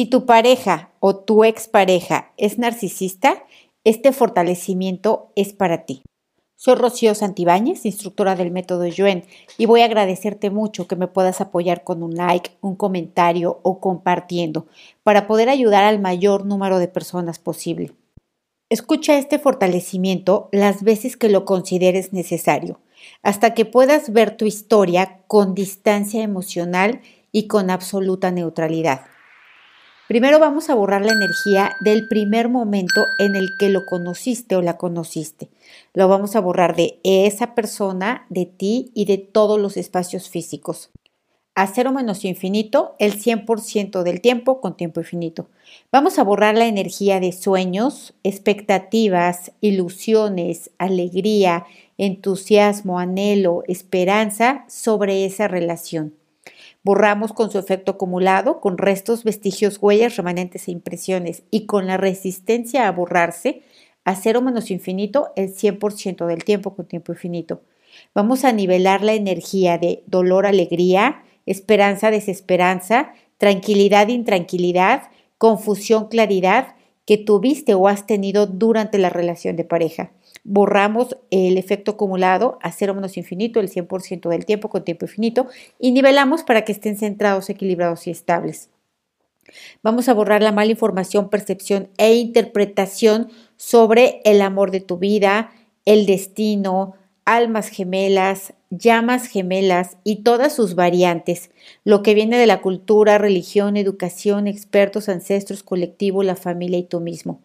Si 0.00 0.06
tu 0.06 0.24
pareja 0.24 0.92
o 0.98 1.14
tu 1.14 1.44
expareja 1.44 2.32
es 2.38 2.56
narcisista, 2.56 3.44
este 3.84 4.12
fortalecimiento 4.12 5.30
es 5.36 5.52
para 5.52 5.84
ti. 5.84 6.02
Soy 6.56 6.76
Rocío 6.76 7.14
Santibáñez, 7.14 7.84
instructora 7.84 8.34
del 8.34 8.50
método 8.50 8.86
Yuen, 8.86 9.26
y 9.58 9.66
voy 9.66 9.82
a 9.82 9.84
agradecerte 9.84 10.48
mucho 10.48 10.88
que 10.88 10.96
me 10.96 11.06
puedas 11.06 11.42
apoyar 11.42 11.84
con 11.84 12.02
un 12.02 12.14
like, 12.14 12.52
un 12.62 12.76
comentario 12.76 13.60
o 13.62 13.78
compartiendo 13.78 14.68
para 15.02 15.26
poder 15.26 15.50
ayudar 15.50 15.84
al 15.84 16.00
mayor 16.00 16.46
número 16.46 16.78
de 16.78 16.88
personas 16.88 17.38
posible. 17.38 17.92
Escucha 18.70 19.18
este 19.18 19.38
fortalecimiento 19.38 20.48
las 20.50 20.82
veces 20.82 21.18
que 21.18 21.28
lo 21.28 21.44
consideres 21.44 22.14
necesario, 22.14 22.80
hasta 23.22 23.52
que 23.52 23.66
puedas 23.66 24.14
ver 24.14 24.34
tu 24.34 24.46
historia 24.46 25.20
con 25.26 25.54
distancia 25.54 26.22
emocional 26.22 27.02
y 27.32 27.48
con 27.48 27.68
absoluta 27.68 28.30
neutralidad. 28.30 29.02
Primero 30.10 30.40
vamos 30.40 30.70
a 30.70 30.74
borrar 30.74 31.06
la 31.06 31.12
energía 31.12 31.76
del 31.78 32.08
primer 32.08 32.48
momento 32.48 33.06
en 33.20 33.36
el 33.36 33.56
que 33.56 33.68
lo 33.68 33.86
conociste 33.86 34.56
o 34.56 34.60
la 34.60 34.76
conociste. 34.76 35.50
Lo 35.94 36.08
vamos 36.08 36.34
a 36.34 36.40
borrar 36.40 36.74
de 36.74 36.98
esa 37.04 37.54
persona, 37.54 38.26
de 38.28 38.44
ti 38.44 38.90
y 38.92 39.04
de 39.04 39.18
todos 39.18 39.60
los 39.60 39.76
espacios 39.76 40.28
físicos. 40.28 40.90
A 41.54 41.68
cero 41.68 41.92
menos 41.92 42.24
infinito, 42.24 42.96
el 42.98 43.22
100% 43.22 44.02
del 44.02 44.20
tiempo 44.20 44.60
con 44.60 44.76
tiempo 44.76 44.98
infinito. 44.98 45.46
Vamos 45.92 46.18
a 46.18 46.24
borrar 46.24 46.56
la 46.56 46.66
energía 46.66 47.20
de 47.20 47.30
sueños, 47.30 48.12
expectativas, 48.24 49.52
ilusiones, 49.60 50.72
alegría, 50.78 51.66
entusiasmo, 51.98 52.98
anhelo, 52.98 53.62
esperanza 53.68 54.64
sobre 54.66 55.24
esa 55.24 55.46
relación. 55.46 56.19
Borramos 56.82 57.32
con 57.32 57.50
su 57.50 57.58
efecto 57.58 57.92
acumulado, 57.92 58.60
con 58.60 58.78
restos, 58.78 59.22
vestigios, 59.22 59.78
huellas, 59.80 60.16
remanentes 60.16 60.66
e 60.66 60.70
impresiones 60.70 61.42
y 61.50 61.66
con 61.66 61.86
la 61.86 61.98
resistencia 61.98 62.88
a 62.88 62.92
borrarse 62.92 63.62
a 64.04 64.14
cero 64.14 64.40
menos 64.40 64.70
infinito 64.70 65.28
el 65.36 65.54
100% 65.54 66.26
del 66.26 66.42
tiempo 66.42 66.74
con 66.74 66.86
tiempo 66.86 67.12
infinito. 67.12 67.60
Vamos 68.14 68.44
a 68.44 68.52
nivelar 68.52 69.02
la 69.02 69.12
energía 69.12 69.76
de 69.76 70.02
dolor, 70.06 70.46
alegría, 70.46 71.22
esperanza, 71.44 72.10
desesperanza, 72.10 73.12
tranquilidad, 73.36 74.08
intranquilidad, 74.08 75.10
confusión, 75.36 76.08
claridad 76.08 76.76
que 77.04 77.18
tuviste 77.18 77.74
o 77.74 77.88
has 77.88 78.06
tenido 78.06 78.46
durante 78.46 78.96
la 78.96 79.10
relación 79.10 79.56
de 79.56 79.64
pareja 79.64 80.12
borramos 80.44 81.16
el 81.30 81.58
efecto 81.58 81.92
acumulado 81.92 82.58
a 82.62 82.72
cero 82.72 82.94
menos 82.94 83.16
infinito, 83.16 83.60
el 83.60 83.70
100% 83.70 84.28
del 84.28 84.46
tiempo 84.46 84.68
con 84.68 84.84
tiempo 84.84 85.04
infinito, 85.04 85.48
y 85.78 85.92
nivelamos 85.92 86.42
para 86.42 86.64
que 86.64 86.72
estén 86.72 86.96
centrados, 86.96 87.50
equilibrados 87.50 88.06
y 88.06 88.10
estables. 88.10 88.70
Vamos 89.82 90.08
a 90.08 90.14
borrar 90.14 90.42
la 90.42 90.52
mala 90.52 90.70
información, 90.70 91.28
percepción 91.28 91.88
e 91.98 92.14
interpretación 92.14 93.28
sobre 93.56 94.20
el 94.24 94.42
amor 94.42 94.70
de 94.70 94.80
tu 94.80 94.98
vida, 94.98 95.50
el 95.84 96.06
destino, 96.06 96.94
almas 97.24 97.68
gemelas, 97.68 98.54
llamas 98.70 99.26
gemelas 99.26 99.96
y 100.04 100.22
todas 100.22 100.54
sus 100.54 100.74
variantes, 100.74 101.50
lo 101.84 102.02
que 102.02 102.14
viene 102.14 102.38
de 102.38 102.46
la 102.46 102.60
cultura, 102.60 103.18
religión, 103.18 103.76
educación, 103.76 104.46
expertos, 104.46 105.08
ancestros, 105.08 105.62
colectivo, 105.62 106.22
la 106.22 106.36
familia 106.36 106.78
y 106.78 106.84
tú 106.84 107.00
mismo. 107.00 107.40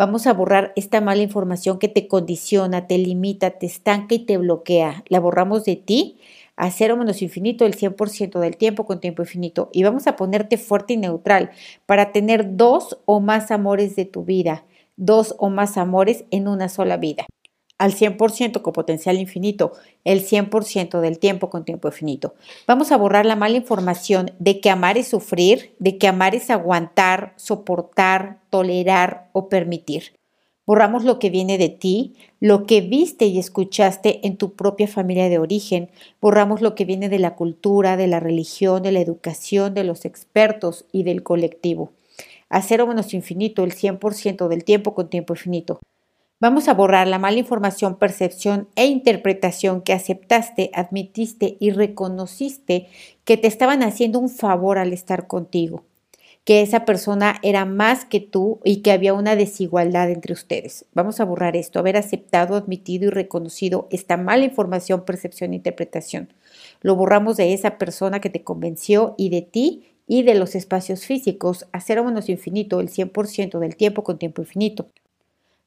Vamos 0.00 0.26
a 0.26 0.32
borrar 0.32 0.72
esta 0.76 1.02
mala 1.02 1.20
información 1.20 1.78
que 1.78 1.86
te 1.86 2.08
condiciona, 2.08 2.86
te 2.86 2.96
limita, 2.96 3.50
te 3.50 3.66
estanca 3.66 4.14
y 4.14 4.20
te 4.20 4.38
bloquea. 4.38 5.04
La 5.10 5.20
borramos 5.20 5.66
de 5.66 5.76
ti 5.76 6.18
a 6.56 6.70
cero 6.70 6.96
menos 6.96 7.20
infinito 7.20 7.66
el 7.66 7.76
100% 7.76 8.40
del 8.40 8.56
tiempo 8.56 8.86
con 8.86 9.00
tiempo 9.00 9.20
infinito. 9.20 9.68
Y 9.74 9.82
vamos 9.82 10.06
a 10.06 10.16
ponerte 10.16 10.56
fuerte 10.56 10.94
y 10.94 10.96
neutral 10.96 11.50
para 11.84 12.12
tener 12.12 12.56
dos 12.56 12.98
o 13.04 13.20
más 13.20 13.50
amores 13.50 13.94
de 13.94 14.06
tu 14.06 14.24
vida, 14.24 14.64
dos 14.96 15.34
o 15.36 15.50
más 15.50 15.76
amores 15.76 16.24
en 16.30 16.48
una 16.48 16.70
sola 16.70 16.96
vida 16.96 17.26
al 17.80 17.94
100% 17.94 18.60
con 18.60 18.74
potencial 18.74 19.18
infinito, 19.18 19.72
el 20.04 20.22
100% 20.22 21.00
del 21.00 21.18
tiempo 21.18 21.48
con 21.48 21.64
tiempo 21.64 21.88
infinito. 21.88 22.34
Vamos 22.66 22.92
a 22.92 22.98
borrar 22.98 23.24
la 23.24 23.36
mala 23.36 23.56
información 23.56 24.32
de 24.38 24.60
que 24.60 24.68
amar 24.68 24.98
es 24.98 25.08
sufrir, 25.08 25.74
de 25.78 25.96
que 25.96 26.06
amar 26.06 26.34
es 26.34 26.50
aguantar, 26.50 27.32
soportar, 27.36 28.38
tolerar 28.50 29.30
o 29.32 29.48
permitir. 29.48 30.12
Borramos 30.66 31.04
lo 31.04 31.18
que 31.18 31.30
viene 31.30 31.56
de 31.56 31.70
ti, 31.70 32.16
lo 32.38 32.66
que 32.66 32.82
viste 32.82 33.24
y 33.24 33.38
escuchaste 33.38 34.26
en 34.26 34.36
tu 34.36 34.52
propia 34.52 34.86
familia 34.86 35.30
de 35.30 35.38
origen. 35.38 35.90
Borramos 36.20 36.60
lo 36.60 36.74
que 36.74 36.84
viene 36.84 37.08
de 37.08 37.18
la 37.18 37.34
cultura, 37.34 37.96
de 37.96 38.08
la 38.08 38.20
religión, 38.20 38.82
de 38.82 38.92
la 38.92 39.00
educación, 39.00 39.72
de 39.72 39.84
los 39.84 40.04
expertos 40.04 40.84
y 40.92 41.04
del 41.04 41.22
colectivo. 41.22 41.92
A 42.50 42.60
cero 42.60 42.86
menos 42.86 43.14
infinito, 43.14 43.64
el 43.64 43.72
100% 43.72 44.48
del 44.48 44.64
tiempo 44.64 44.94
con 44.94 45.08
tiempo 45.08 45.32
infinito. 45.32 45.80
Vamos 46.42 46.68
a 46.68 46.72
borrar 46.72 47.06
la 47.06 47.18
mala 47.18 47.38
información, 47.38 47.96
percepción 47.96 48.66
e 48.74 48.86
interpretación 48.86 49.82
que 49.82 49.92
aceptaste, 49.92 50.70
admitiste 50.72 51.58
y 51.60 51.70
reconociste 51.70 52.88
que 53.24 53.36
te 53.36 53.46
estaban 53.46 53.82
haciendo 53.82 54.18
un 54.18 54.30
favor 54.30 54.78
al 54.78 54.94
estar 54.94 55.26
contigo, 55.26 55.84
que 56.44 56.62
esa 56.62 56.86
persona 56.86 57.38
era 57.42 57.66
más 57.66 58.06
que 58.06 58.20
tú 58.20 58.58
y 58.64 58.78
que 58.78 58.90
había 58.90 59.12
una 59.12 59.36
desigualdad 59.36 60.10
entre 60.10 60.32
ustedes. 60.32 60.86
Vamos 60.94 61.20
a 61.20 61.26
borrar 61.26 61.56
esto, 61.56 61.78
haber 61.78 61.98
aceptado, 61.98 62.56
admitido 62.56 63.08
y 63.08 63.10
reconocido 63.10 63.86
esta 63.90 64.16
mala 64.16 64.46
información, 64.46 65.04
percepción 65.04 65.52
e 65.52 65.56
interpretación. 65.56 66.32
Lo 66.80 66.96
borramos 66.96 67.36
de 67.36 67.52
esa 67.52 67.76
persona 67.76 68.20
que 68.20 68.30
te 68.30 68.42
convenció 68.42 69.14
y 69.18 69.28
de 69.28 69.42
ti 69.42 69.84
y 70.06 70.22
de 70.22 70.36
los 70.36 70.54
espacios 70.54 71.04
físicos 71.04 71.66
a 71.72 71.80
infinito, 72.28 72.80
el 72.80 72.88
100% 72.88 73.58
del 73.58 73.76
tiempo 73.76 74.02
con 74.02 74.18
tiempo 74.18 74.40
infinito. 74.40 74.86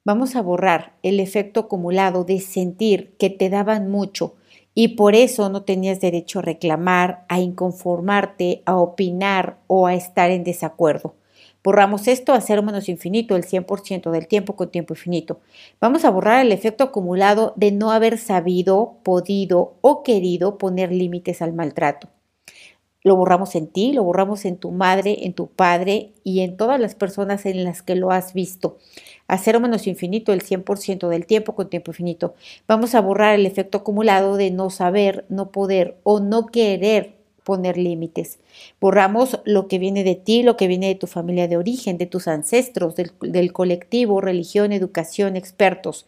Vamos 0.05 0.35
a 0.35 0.41
borrar 0.41 0.91
el 1.01 1.21
efecto 1.21 1.61
acumulado 1.61 2.25
de 2.25 2.41
sentir 2.41 3.15
que 3.17 3.29
te 3.29 3.49
daban 3.49 3.89
mucho 3.89 4.35
y 4.75 4.89
por 4.89 5.15
eso 5.15 5.47
no 5.47 5.63
tenías 5.63 6.01
derecho 6.01 6.39
a 6.39 6.41
reclamar, 6.41 7.23
a 7.29 7.39
inconformarte, 7.39 8.63
a 8.65 8.75
opinar 8.75 9.59
o 9.67 9.87
a 9.87 9.93
estar 9.93 10.29
en 10.29 10.43
desacuerdo. 10.43 11.15
Borramos 11.63 12.09
esto 12.09 12.33
a 12.33 12.41
cero 12.41 12.61
menos 12.63 12.89
infinito, 12.89 13.37
el 13.37 13.45
100% 13.45 14.11
del 14.11 14.27
tiempo 14.27 14.57
con 14.57 14.69
tiempo 14.71 14.93
infinito. 14.93 15.39
Vamos 15.79 16.03
a 16.03 16.09
borrar 16.09 16.45
el 16.45 16.51
efecto 16.51 16.83
acumulado 16.83 17.53
de 17.55 17.71
no 17.71 17.91
haber 17.91 18.17
sabido, 18.17 18.97
podido 19.03 19.75
o 19.79 20.03
querido 20.03 20.57
poner 20.57 20.91
límites 20.91 21.41
al 21.41 21.53
maltrato. 21.53 22.09
Lo 23.03 23.17
borramos 23.17 23.55
en 23.55 23.67
ti, 23.67 23.91
lo 23.91 24.03
borramos 24.03 24.45
en 24.45 24.57
tu 24.57 24.71
madre, 24.71 25.25
en 25.25 25.33
tu 25.33 25.47
padre 25.47 26.11
y 26.23 26.39
en 26.39 26.55
todas 26.55 26.79
las 26.79 26.95
personas 26.95 27.45
en 27.45 27.63
las 27.65 27.81
que 27.81 27.95
lo 27.95 28.11
has 28.11 28.33
visto. 28.33 28.77
A 29.27 29.37
cero 29.37 29.59
menos 29.59 29.87
infinito 29.87 30.31
el 30.31 30.41
100% 30.41 31.09
del 31.09 31.25
tiempo 31.25 31.53
con 31.53 31.69
tiempo 31.69 31.91
infinito. 31.91 32.33
Vamos 32.67 32.95
a 32.95 33.01
borrar 33.01 33.35
el 33.35 33.45
efecto 33.45 33.79
acumulado 33.79 34.37
de 34.37 34.51
no 34.51 34.69
saber, 34.69 35.25
no 35.27 35.51
poder 35.51 35.97
o 36.03 36.21
no 36.21 36.47
querer 36.47 37.15
poner 37.43 37.77
límites. 37.77 38.39
Borramos 38.79 39.39
lo 39.43 39.67
que 39.67 39.79
viene 39.79 40.05
de 40.05 40.15
ti, 40.15 40.43
lo 40.43 40.55
que 40.55 40.67
viene 40.67 40.87
de 40.87 40.95
tu 40.95 41.07
familia 41.07 41.49
de 41.49 41.57
origen, 41.57 41.97
de 41.97 42.05
tus 42.05 42.27
ancestros, 42.29 42.95
del, 42.95 43.11
del 43.19 43.51
colectivo, 43.51 44.21
religión, 44.21 44.71
educación, 44.71 45.35
expertos. 45.35 46.07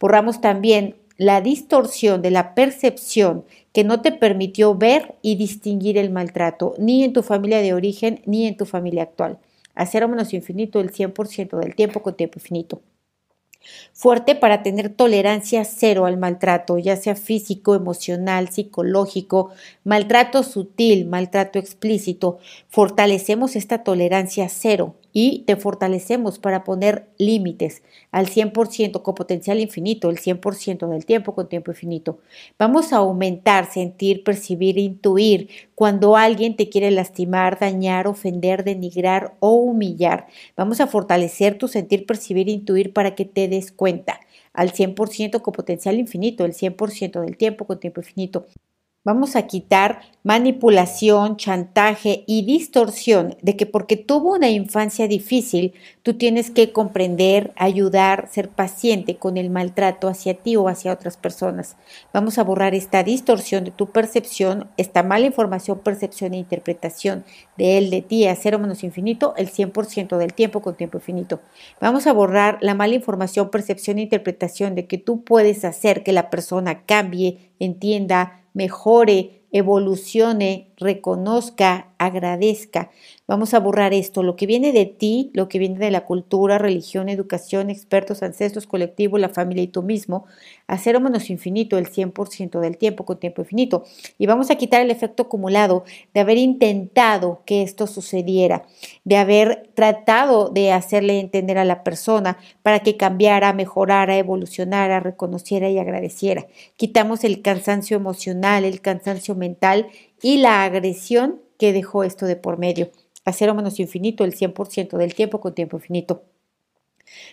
Borramos 0.00 0.40
también 0.40 0.96
la 1.16 1.40
distorsión 1.40 2.20
de 2.22 2.30
la 2.30 2.54
percepción 2.54 3.44
que 3.72 3.84
no 3.84 4.02
te 4.02 4.12
permitió 4.12 4.74
ver 4.74 5.14
y 5.22 5.36
distinguir 5.36 5.98
el 5.98 6.10
maltrato, 6.10 6.74
ni 6.78 7.04
en 7.04 7.12
tu 7.12 7.22
familia 7.22 7.60
de 7.60 7.74
origen 7.74 8.20
ni 8.26 8.46
en 8.46 8.56
tu 8.56 8.66
familia 8.66 9.04
actual. 9.04 9.38
A 9.74 9.86
cero 9.86 10.08
menos 10.08 10.34
infinito 10.34 10.80
el 10.80 10.92
100% 10.92 11.58
del 11.58 11.74
tiempo 11.74 12.02
con 12.02 12.14
tiempo 12.14 12.38
infinito. 12.38 12.82
Fuerte 13.92 14.34
para 14.34 14.62
tener 14.62 14.88
tolerancia 14.88 15.64
cero 15.64 16.04
al 16.04 16.16
maltrato, 16.16 16.78
ya 16.78 16.96
sea 16.96 17.14
físico, 17.14 17.74
emocional, 17.74 18.48
psicológico, 18.48 19.50
maltrato 19.84 20.42
sutil, 20.42 21.06
maltrato 21.06 21.58
explícito. 21.58 22.38
Fortalecemos 22.68 23.54
esta 23.54 23.84
tolerancia 23.84 24.48
cero 24.48 24.96
y 25.12 25.44
te 25.46 25.56
fortalecemos 25.56 26.38
para 26.38 26.64
poner 26.64 27.08
límites 27.18 27.82
al 28.10 28.26
100% 28.26 29.02
con 29.02 29.14
potencial 29.14 29.60
infinito, 29.60 30.10
el 30.10 30.18
100% 30.18 30.88
del 30.88 31.04
tiempo 31.04 31.34
con 31.34 31.48
tiempo 31.48 31.70
infinito. 31.70 32.18
Vamos 32.58 32.92
a 32.92 32.98
aumentar, 32.98 33.70
sentir, 33.70 34.24
percibir, 34.24 34.78
intuir 34.78 35.48
cuando 35.74 36.16
alguien 36.16 36.56
te 36.56 36.68
quiere 36.68 36.90
lastimar, 36.90 37.58
dañar, 37.58 38.06
ofender, 38.06 38.64
denigrar 38.64 39.34
o 39.40 39.52
humillar. 39.52 40.26
Vamos 40.56 40.80
a 40.80 40.86
fortalecer 40.86 41.58
tu 41.58 41.68
sentir, 41.68 42.06
percibir, 42.06 42.48
intuir 42.48 42.92
para 42.92 43.14
que 43.14 43.24
te 43.24 43.48
des 43.48 43.72
cuenta 43.72 44.20
al 44.52 44.72
100% 44.72 45.40
con 45.40 45.52
potencial 45.52 45.98
infinito, 45.98 46.44
el 46.44 46.54
100% 46.54 47.20
del 47.20 47.36
tiempo 47.36 47.66
con 47.66 47.80
tiempo 47.80 48.00
infinito. 48.00 48.46
Vamos 49.04 49.34
a 49.34 49.48
quitar 49.48 50.02
manipulación, 50.22 51.36
chantaje 51.36 52.22
y 52.28 52.44
distorsión 52.44 53.34
de 53.42 53.56
que 53.56 53.66
porque 53.66 53.96
tuvo 53.96 54.34
una 54.34 54.48
infancia 54.48 55.08
difícil, 55.08 55.74
tú 56.04 56.14
tienes 56.14 56.52
que 56.52 56.70
comprender, 56.70 57.52
ayudar, 57.56 58.28
ser 58.30 58.48
paciente 58.48 59.16
con 59.16 59.36
el 59.36 59.50
maltrato 59.50 60.06
hacia 60.06 60.34
ti 60.34 60.54
o 60.54 60.68
hacia 60.68 60.92
otras 60.92 61.16
personas. 61.16 61.76
Vamos 62.12 62.38
a 62.38 62.44
borrar 62.44 62.76
esta 62.76 63.02
distorsión 63.02 63.64
de 63.64 63.72
tu 63.72 63.90
percepción, 63.90 64.70
esta 64.76 65.02
mala 65.02 65.26
información, 65.26 65.80
percepción 65.80 66.34
e 66.34 66.38
interpretación 66.38 67.24
de 67.56 67.78
él, 67.78 67.90
de 67.90 68.02
ti, 68.02 68.28
a 68.28 68.36
cero 68.36 68.60
menos 68.60 68.84
infinito, 68.84 69.34
el 69.36 69.50
100% 69.50 70.16
del 70.16 70.32
tiempo 70.32 70.62
con 70.62 70.76
tiempo 70.76 70.98
infinito. 70.98 71.40
Vamos 71.80 72.06
a 72.06 72.12
borrar 72.12 72.58
la 72.60 72.74
mala 72.74 72.94
información, 72.94 73.50
percepción 73.50 73.98
e 73.98 74.02
interpretación 74.02 74.76
de 74.76 74.86
que 74.86 74.98
tú 74.98 75.24
puedes 75.24 75.64
hacer 75.64 76.04
que 76.04 76.12
la 76.12 76.30
persona 76.30 76.84
cambie, 76.84 77.50
entienda, 77.64 78.44
mejore, 78.54 79.44
evolucione, 79.52 80.71
reconozca, 80.82 81.88
agradezca. 81.98 82.90
Vamos 83.26 83.54
a 83.54 83.60
borrar 83.60 83.94
esto, 83.94 84.22
lo 84.22 84.36
que 84.36 84.46
viene 84.46 84.72
de 84.72 84.86
ti, 84.86 85.30
lo 85.32 85.48
que 85.48 85.58
viene 85.58 85.78
de 85.78 85.90
la 85.90 86.04
cultura, 86.04 86.58
religión, 86.58 87.08
educación, 87.08 87.70
expertos, 87.70 88.22
ancestros, 88.22 88.66
colectivo, 88.66 89.18
la 89.18 89.28
familia 89.28 89.62
y 89.62 89.68
tú 89.68 89.82
mismo, 89.82 90.26
a 90.66 90.76
cero 90.78 91.00
menos 91.00 91.30
infinito 91.30 91.78
el 91.78 91.86
100% 91.86 92.60
del 92.60 92.76
tiempo 92.76 93.04
con 93.04 93.18
tiempo 93.18 93.42
infinito. 93.42 93.84
Y 94.18 94.26
vamos 94.26 94.50
a 94.50 94.56
quitar 94.56 94.82
el 94.82 94.90
efecto 94.90 95.24
acumulado 95.24 95.84
de 96.12 96.20
haber 96.20 96.38
intentado 96.38 97.42
que 97.46 97.62
esto 97.62 97.86
sucediera, 97.86 98.66
de 99.04 99.16
haber 99.16 99.70
tratado 99.74 100.48
de 100.48 100.72
hacerle 100.72 101.20
entender 101.20 101.58
a 101.58 101.64
la 101.64 101.84
persona 101.84 102.38
para 102.62 102.80
que 102.80 102.96
cambiara, 102.96 103.52
mejorara, 103.52 104.16
evolucionara, 104.16 105.00
reconociera 105.00 105.70
y 105.70 105.78
agradeciera. 105.78 106.46
Quitamos 106.76 107.24
el 107.24 107.42
cansancio 107.42 107.96
emocional, 107.96 108.64
el 108.64 108.80
cansancio 108.80 109.34
mental 109.34 109.88
y 110.22 110.38
la 110.38 110.64
agresión 110.64 111.40
que 111.58 111.72
dejó 111.72 112.04
esto 112.04 112.26
de 112.26 112.36
por 112.36 112.58
medio. 112.58 112.90
A 113.24 113.32
cero 113.32 113.54
menos 113.54 113.78
infinito 113.78 114.24
el 114.24 114.34
100% 114.34 114.96
del 114.96 115.14
tiempo 115.14 115.40
con 115.40 115.54
tiempo 115.54 115.76
infinito. 115.76 116.24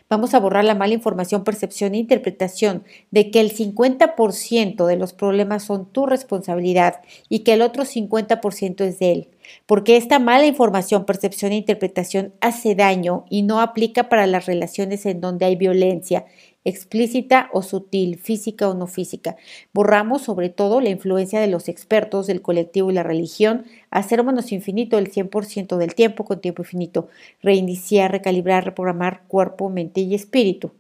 Vamos 0.09 0.33
a 0.33 0.39
borrar 0.39 0.65
la 0.65 0.75
mala 0.75 0.94
información, 0.94 1.44
percepción 1.44 1.94
e 1.94 2.00
interpretación 2.00 2.83
de 3.12 3.31
que 3.31 3.39
el 3.39 3.56
50% 3.56 4.86
de 4.86 4.97
los 4.97 5.13
problemas 5.13 5.63
son 5.63 5.91
tu 5.91 6.06
responsabilidad 6.06 7.01
y 7.30 7.39
que 7.39 7.53
el 7.53 7.62
otro 7.62 7.86
50% 7.86 8.81
es 8.81 9.00
de 9.00 9.12
él. 9.12 9.30
Porque 9.65 9.97
esta 9.97 10.19
mala 10.19 10.45
información, 10.45 11.06
percepción 11.06 11.51
e 11.51 11.57
interpretación 11.57 12.33
hace 12.41 12.75
daño 12.75 13.25
y 13.30 13.44
no 13.44 13.62
aplica 13.62 14.09
para 14.09 14.27
las 14.27 14.45
relaciones 14.45 15.06
en 15.06 15.21
donde 15.21 15.45
hay 15.45 15.56
violencia 15.56 16.25
explícita 16.69 17.50
o 17.51 17.62
sutil, 17.62 18.18
física 18.18 18.69
o 18.69 18.74
no 18.74 18.88
física. 18.88 19.36
Borramos 19.74 20.21
sobre 20.21 20.50
todo 20.50 20.81
la 20.81 20.89
influencia 20.89 21.42
de 21.42 21.48
los 21.48 21.68
expertos, 21.68 22.27
del 22.27 22.42
colectivo 22.42 22.92
y 22.92 22.94
la 22.94 23.04
religión, 23.04 23.66
hacer 23.92 24.24
menos 24.24 24.51
infinito 24.51 24.98
el 24.98 25.12
100% 25.12 25.77
del 25.77 25.95
tiempo 25.95 26.25
con 26.25 26.39
tiempo 26.39 26.62
infinito, 26.62 27.10
reiniciar, 27.42 28.12
recalibrar, 28.12 28.66
reprogramar 28.66 29.24
cuerpo, 29.27 29.69
mente 29.69 30.01
y 30.01 30.16
espíritu. 30.16 30.71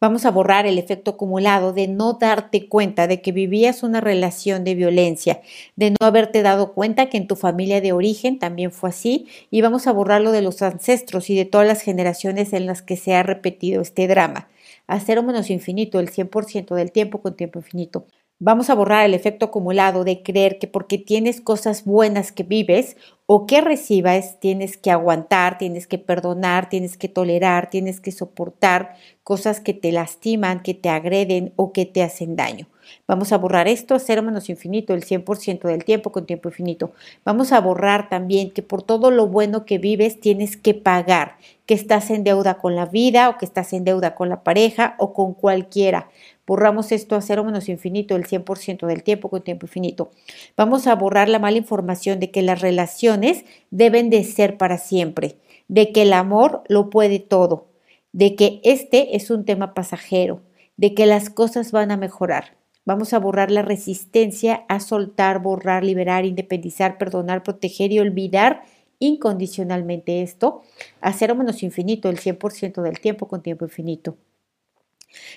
Vamos 0.00 0.26
a 0.26 0.30
borrar 0.30 0.66
el 0.66 0.76
efecto 0.76 1.12
acumulado 1.12 1.72
de 1.72 1.88
no 1.88 2.14
darte 2.14 2.68
cuenta 2.68 3.06
de 3.06 3.22
que 3.22 3.32
vivías 3.32 3.82
una 3.82 4.02
relación 4.02 4.62
de 4.62 4.74
violencia, 4.74 5.40
de 5.76 5.92
no 5.92 5.96
haberte 6.06 6.42
dado 6.42 6.74
cuenta 6.74 7.08
que 7.08 7.16
en 7.16 7.26
tu 7.26 7.36
familia 7.36 7.80
de 7.80 7.92
origen 7.92 8.38
también 8.38 8.70
fue 8.70 8.90
así 8.90 9.28
y 9.50 9.62
vamos 9.62 9.86
a 9.86 9.92
borrarlo 9.92 10.30
de 10.30 10.42
los 10.42 10.60
ancestros 10.60 11.30
y 11.30 11.36
de 11.36 11.46
todas 11.46 11.66
las 11.66 11.80
generaciones 11.80 12.52
en 12.52 12.66
las 12.66 12.82
que 12.82 12.98
se 12.98 13.14
ha 13.14 13.22
repetido 13.22 13.80
este 13.80 14.06
drama 14.06 14.48
a 14.86 15.00
cero 15.00 15.22
menos 15.22 15.50
infinito 15.50 16.00
el 16.00 16.08
100% 16.08 16.74
del 16.74 16.92
tiempo 16.92 17.20
con 17.20 17.36
tiempo 17.36 17.58
infinito. 17.58 18.06
Vamos 18.40 18.68
a 18.68 18.74
borrar 18.74 19.06
el 19.06 19.14
efecto 19.14 19.46
acumulado 19.46 20.04
de 20.04 20.22
creer 20.22 20.58
que 20.58 20.66
porque 20.66 20.98
tienes 20.98 21.40
cosas 21.40 21.84
buenas 21.84 22.32
que 22.32 22.42
vives 22.42 22.96
o 23.26 23.46
que 23.46 23.60
recibas, 23.60 24.40
tienes 24.40 24.76
que 24.76 24.90
aguantar, 24.90 25.56
tienes 25.56 25.86
que 25.86 25.98
perdonar, 25.98 26.68
tienes 26.68 26.96
que 26.98 27.08
tolerar, 27.08 27.70
tienes 27.70 28.00
que 28.00 28.10
soportar 28.12 28.96
cosas 29.22 29.60
que 29.60 29.72
te 29.72 29.92
lastiman, 29.92 30.62
que 30.62 30.74
te 30.74 30.88
agreden 30.88 31.52
o 31.56 31.72
que 31.72 31.86
te 31.86 32.02
hacen 32.02 32.36
daño. 32.36 32.68
Vamos 33.06 33.32
a 33.32 33.38
borrar 33.38 33.68
esto 33.68 33.94
a 33.94 33.98
cero 33.98 34.22
menos 34.22 34.48
infinito, 34.48 34.94
el 34.94 35.04
100% 35.04 35.62
del 35.68 35.84
tiempo 35.84 36.12
con 36.12 36.26
tiempo 36.26 36.48
infinito. 36.48 36.92
Vamos 37.24 37.52
a 37.52 37.60
borrar 37.60 38.08
también 38.08 38.50
que 38.50 38.62
por 38.62 38.82
todo 38.82 39.10
lo 39.10 39.26
bueno 39.26 39.64
que 39.64 39.78
vives 39.78 40.20
tienes 40.20 40.56
que 40.56 40.74
pagar, 40.74 41.36
que 41.66 41.74
estás 41.74 42.10
en 42.10 42.24
deuda 42.24 42.54
con 42.54 42.76
la 42.76 42.86
vida 42.86 43.28
o 43.28 43.38
que 43.38 43.44
estás 43.44 43.72
en 43.72 43.84
deuda 43.84 44.14
con 44.14 44.28
la 44.28 44.42
pareja 44.42 44.94
o 44.98 45.12
con 45.12 45.34
cualquiera. 45.34 46.08
Borramos 46.46 46.92
esto 46.92 47.16
a 47.16 47.22
cero 47.22 47.42
menos 47.44 47.68
infinito, 47.68 48.16
el 48.16 48.26
100% 48.26 48.86
del 48.86 49.02
tiempo 49.02 49.30
con 49.30 49.42
tiempo 49.42 49.66
infinito. 49.66 50.10
Vamos 50.56 50.86
a 50.86 50.94
borrar 50.94 51.28
la 51.28 51.38
mala 51.38 51.56
información 51.56 52.20
de 52.20 52.30
que 52.30 52.42
las 52.42 52.60
relaciones 52.60 53.44
deben 53.70 54.10
de 54.10 54.24
ser 54.24 54.58
para 54.58 54.76
siempre, 54.76 55.36
de 55.68 55.92
que 55.92 56.02
el 56.02 56.12
amor 56.12 56.62
lo 56.68 56.90
puede 56.90 57.18
todo, 57.18 57.68
de 58.12 58.36
que 58.36 58.60
este 58.62 59.16
es 59.16 59.30
un 59.30 59.44
tema 59.44 59.72
pasajero, 59.72 60.42
de 60.76 60.94
que 60.94 61.06
las 61.06 61.30
cosas 61.30 61.72
van 61.72 61.90
a 61.90 61.96
mejorar. 61.96 62.56
Vamos 62.86 63.14
a 63.14 63.18
borrar 63.18 63.50
la 63.50 63.62
resistencia 63.62 64.64
a 64.68 64.78
soltar, 64.80 65.40
borrar, 65.40 65.84
liberar, 65.84 66.26
independizar, 66.26 66.98
perdonar, 66.98 67.42
proteger 67.42 67.92
y 67.92 67.98
olvidar 67.98 68.62
incondicionalmente 68.98 70.22
esto 70.22 70.62
a 71.00 71.12
cero 71.12 71.34
menos 71.34 71.62
infinito, 71.62 72.08
el 72.10 72.18
100% 72.18 72.82
del 72.82 73.00
tiempo 73.00 73.26
con 73.26 73.42
tiempo 73.42 73.64
infinito. 73.64 74.16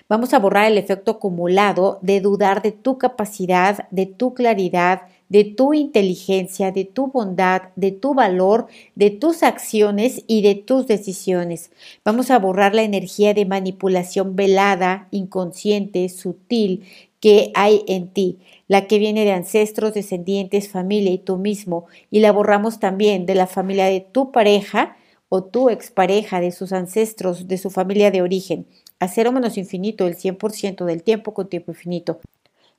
Vamos 0.09 0.33
a 0.33 0.39
borrar 0.39 0.71
el 0.71 0.77
efecto 0.77 1.11
acumulado 1.11 1.99
de 2.01 2.19
dudar 2.19 2.61
de 2.61 2.71
tu 2.71 2.97
capacidad, 2.97 3.87
de 3.91 4.05
tu 4.05 4.33
claridad, 4.33 5.03
de 5.29 5.43
tu 5.43 5.73
inteligencia, 5.73 6.71
de 6.71 6.85
tu 6.85 7.07
bondad, 7.07 7.63
de 7.75 7.91
tu 7.91 8.13
valor, 8.13 8.67
de 8.95 9.09
tus 9.11 9.43
acciones 9.43 10.23
y 10.25 10.41
de 10.41 10.55
tus 10.55 10.87
decisiones. 10.87 11.71
Vamos 12.05 12.31
a 12.31 12.39
borrar 12.39 12.73
la 12.73 12.83
energía 12.83 13.33
de 13.33 13.45
manipulación 13.45 14.35
velada, 14.35 15.07
inconsciente, 15.11 16.07
sutil 16.09 16.85
que 17.19 17.51
hay 17.55 17.83
en 17.87 18.09
ti, 18.13 18.39
la 18.67 18.87
que 18.87 18.99
viene 18.99 19.25
de 19.25 19.31
ancestros, 19.31 19.93
descendientes, 19.93 20.69
familia 20.69 21.11
y 21.11 21.17
tú 21.17 21.37
mismo, 21.37 21.85
y 22.11 22.19
la 22.19 22.31
borramos 22.31 22.79
también 22.79 23.25
de 23.25 23.35
la 23.35 23.47
familia 23.47 23.85
de 23.85 24.01
tu 24.01 24.31
pareja 24.31 24.97
o 25.29 25.43
tu 25.43 25.69
expareja, 25.69 26.39
de 26.39 26.51
sus 26.51 26.71
ancestros, 26.73 27.47
de 27.47 27.57
su 27.57 27.69
familia 27.69 28.11
de 28.11 28.21
origen 28.21 28.67
a 28.99 29.07
cero 29.07 29.31
menos 29.31 29.57
infinito 29.57 30.07
el 30.07 30.15
100% 30.15 30.85
del 30.85 31.03
tiempo 31.03 31.33
con 31.33 31.47
tiempo 31.47 31.71
infinito. 31.71 32.19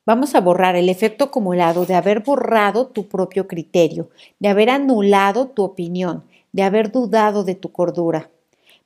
Vamos 0.05 0.35
a 0.35 0.41
borrar 0.41 0.75
el 0.75 0.89
efecto 0.89 1.25
acumulado 1.25 1.85
de 1.85 1.95
haber 1.95 2.21
borrado 2.21 2.89
tu 2.89 3.09
propio 3.09 3.47
criterio, 3.47 4.11
de 4.39 4.49
haber 4.49 4.71
anulado 4.71 5.49
tu 5.49 5.63
opinión, 5.63 6.25
de 6.53 6.63
haber 6.63 6.91
dudado 6.91 7.45
de 7.45 7.55
tu 7.55 7.71
cordura. 7.71 8.31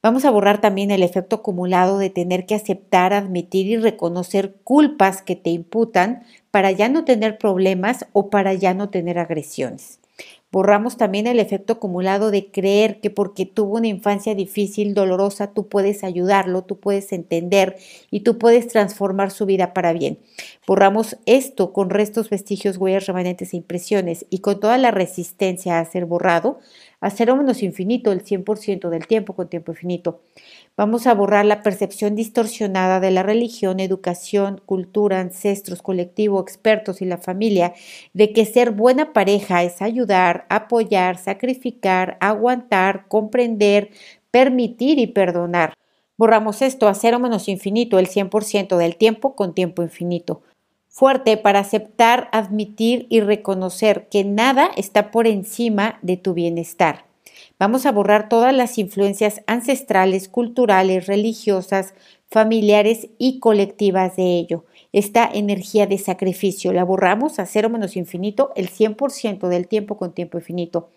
Vamos 0.03 0.25
a 0.25 0.33
borrar 0.33 0.61
también 0.61 0.91
el 0.91 1.05
efecto 1.05 1.37
acumulado 1.37 1.99
de 1.99 2.11
tener 2.11 2.45
que 2.45 2.57
aceptar, 2.57 3.13
admitir 3.13 3.67
y 3.69 3.77
reconocer 3.77 4.57
culpas 4.65 5.23
que 5.23 5.37
te 5.37 5.51
imputan 5.51 6.25
para 6.51 6.73
ya 6.73 6.89
no 6.89 7.05
tener 7.05 7.39
problemas 7.39 8.07
o 8.13 8.29
para 8.29 8.53
ya 8.53 8.75
no 8.75 8.89
tener 8.91 9.21
agresiones. 9.21 10.01
Borramos 10.51 10.99
también 10.99 11.27
el 11.27 11.39
efecto 11.39 11.75
acumulado 11.75 12.31
de 12.31 12.51
creer 12.51 13.01
que 13.01 13.09
porque 13.09 13.47
tuvo 13.47 13.77
una 13.79 13.87
infancia 13.87 14.35
difícil, 14.35 14.93
dolorosa, 14.93 15.55
tú 15.55 15.69
puedes 15.69 16.05
ayudarlo, 16.05 16.63
tú 16.63 16.79
puedes 16.79 17.11
entender 17.13 17.77
y 18.11 18.21
tú 18.21 18.37
puedes 18.37 18.69
transformar 18.69 19.31
su 19.31 19.47
vida 19.47 19.73
para 19.73 19.95
bien. 19.95 20.19
Borramos 20.67 21.17
esto 21.25 21.73
con 21.73 21.89
restos, 21.89 22.29
vestigios, 22.29 22.77
huellas, 22.77 23.07
remanentes 23.07 23.55
e 23.55 23.57
impresiones 23.57 24.27
y 24.29 24.41
con 24.41 24.61
toda 24.61 24.77
la 24.77 24.91
resistencia 24.91 25.79
a 25.79 25.85
ser 25.87 26.05
borrado, 26.05 26.59
a 27.03 27.11
cero 27.11 27.37
menos 27.37 27.63
infinito 27.63 28.13
el 28.13 28.25
100% 28.25 28.89
del 28.89 29.07
tiempo 29.07 29.35
con 29.35 29.49
tiempo 29.49 29.73
infinito. 29.73 30.23
Vamos 30.77 31.07
a 31.07 31.15
borrar 31.15 31.45
la 31.45 31.63
percepción 31.63 32.15
distorsionada 32.15 33.01
de 33.01 33.11
la 33.11 33.25
religión, 33.25 33.81
educación, 33.81 34.63
cultura, 34.65 35.21
ancestros, 35.21 35.83
colectivo, 35.83 36.41
expertos 36.41 37.03
y 37.03 37.05
la 37.05 37.19
familia 37.19 37.75
de 38.15 38.33
que 38.33 38.47
ser 38.47 38.71
buena 38.71 39.13
pareja 39.13 39.65
es 39.65 39.83
ayudar, 39.83 40.47
apoyar, 40.49 41.19
sacrificar, 41.19 42.17
aguantar, 42.21 43.07
comprender, 43.09 43.91
permitir 44.31 45.01
y 45.01 45.09
perdonar. 45.09 45.75
Borramos 46.17 46.63
esto 46.63 46.87
a 46.87 46.95
cero 46.95 47.19
menos 47.19 47.49
infinito 47.49 47.99
el 47.99 48.09
100% 48.09 48.77
del 48.77 48.97
tiempo 48.97 49.35
con 49.35 49.55
tiempo 49.55 49.83
infinito. 49.83 50.43
Fuerte 50.95 51.39
para 51.39 51.61
aceptar, 51.61 52.29
admitir 52.33 53.07
y 53.09 53.21
reconocer 53.21 54.09
que 54.11 54.25
nada 54.25 54.71
está 54.77 55.11
por 55.11 55.27
encima 55.27 55.99
de 56.03 56.19
tu 56.19 56.35
bienestar. 56.35 57.07
Vamos 57.59 57.87
a 57.87 57.93
borrar 57.93 58.29
todas 58.29 58.55
las 58.55 58.77
influencias 58.77 59.41
ancestrales, 59.47 60.29
culturales, 60.29 61.07
religiosas, 61.07 61.95
familiares 62.31 63.09
y 63.17 63.39
colectivas 63.39 64.17
de 64.17 64.37
ello. 64.37 64.67
Esta 64.93 65.27
energía 65.33 65.87
de 65.87 65.97
sacrificio 65.97 66.75
la 66.75 66.85
borramos 66.85 67.39
a 67.39 67.47
cero 67.47 67.71
menos 67.71 67.97
infinito 67.97 68.53
el 68.55 68.69
100% 68.69 69.49
del 69.49 69.69
tiempo 69.69 69.97
con 69.97 70.13
tiempo 70.13 70.37
infinito. 70.37 70.91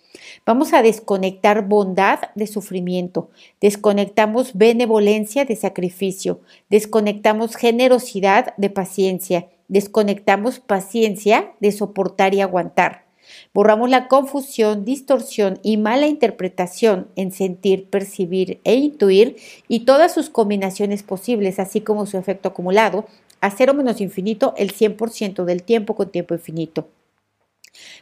Vamos 0.45 0.73
a 0.73 0.81
desconectar 0.81 1.69
bondad 1.69 2.19
de 2.35 2.47
sufrimiento, 2.47 3.29
desconectamos 3.61 4.55
benevolencia 4.55 5.45
de 5.45 5.55
sacrificio, 5.55 6.41
desconectamos 6.69 7.55
generosidad 7.55 8.53
de 8.57 8.69
paciencia, 8.69 9.47
Desconectamos 9.67 10.59
paciencia 10.59 11.53
de 11.59 11.71
soportar 11.71 12.33
y 12.33 12.41
aguantar. 12.41 13.05
Borramos 13.53 13.89
la 13.89 14.07
confusión, 14.07 14.85
distorsión 14.85 15.59
y 15.63 15.77
mala 15.77 16.07
interpretación 16.07 17.07
en 17.15 17.31
sentir, 17.31 17.89
percibir 17.89 18.59
e 18.63 18.75
intuir 18.75 19.37
y 19.67 19.81
todas 19.81 20.13
sus 20.13 20.29
combinaciones 20.29 21.03
posibles, 21.03 21.59
así 21.59 21.81
como 21.81 22.05
su 22.05 22.17
efecto 22.17 22.49
acumulado, 22.49 23.05
a 23.41 23.51
cero 23.51 23.73
menos 23.73 24.01
infinito 24.01 24.53
el 24.57 24.73
100% 24.73 25.45
del 25.45 25.63
tiempo 25.63 25.95
con 25.95 26.11
tiempo 26.11 26.33
infinito. 26.33 26.87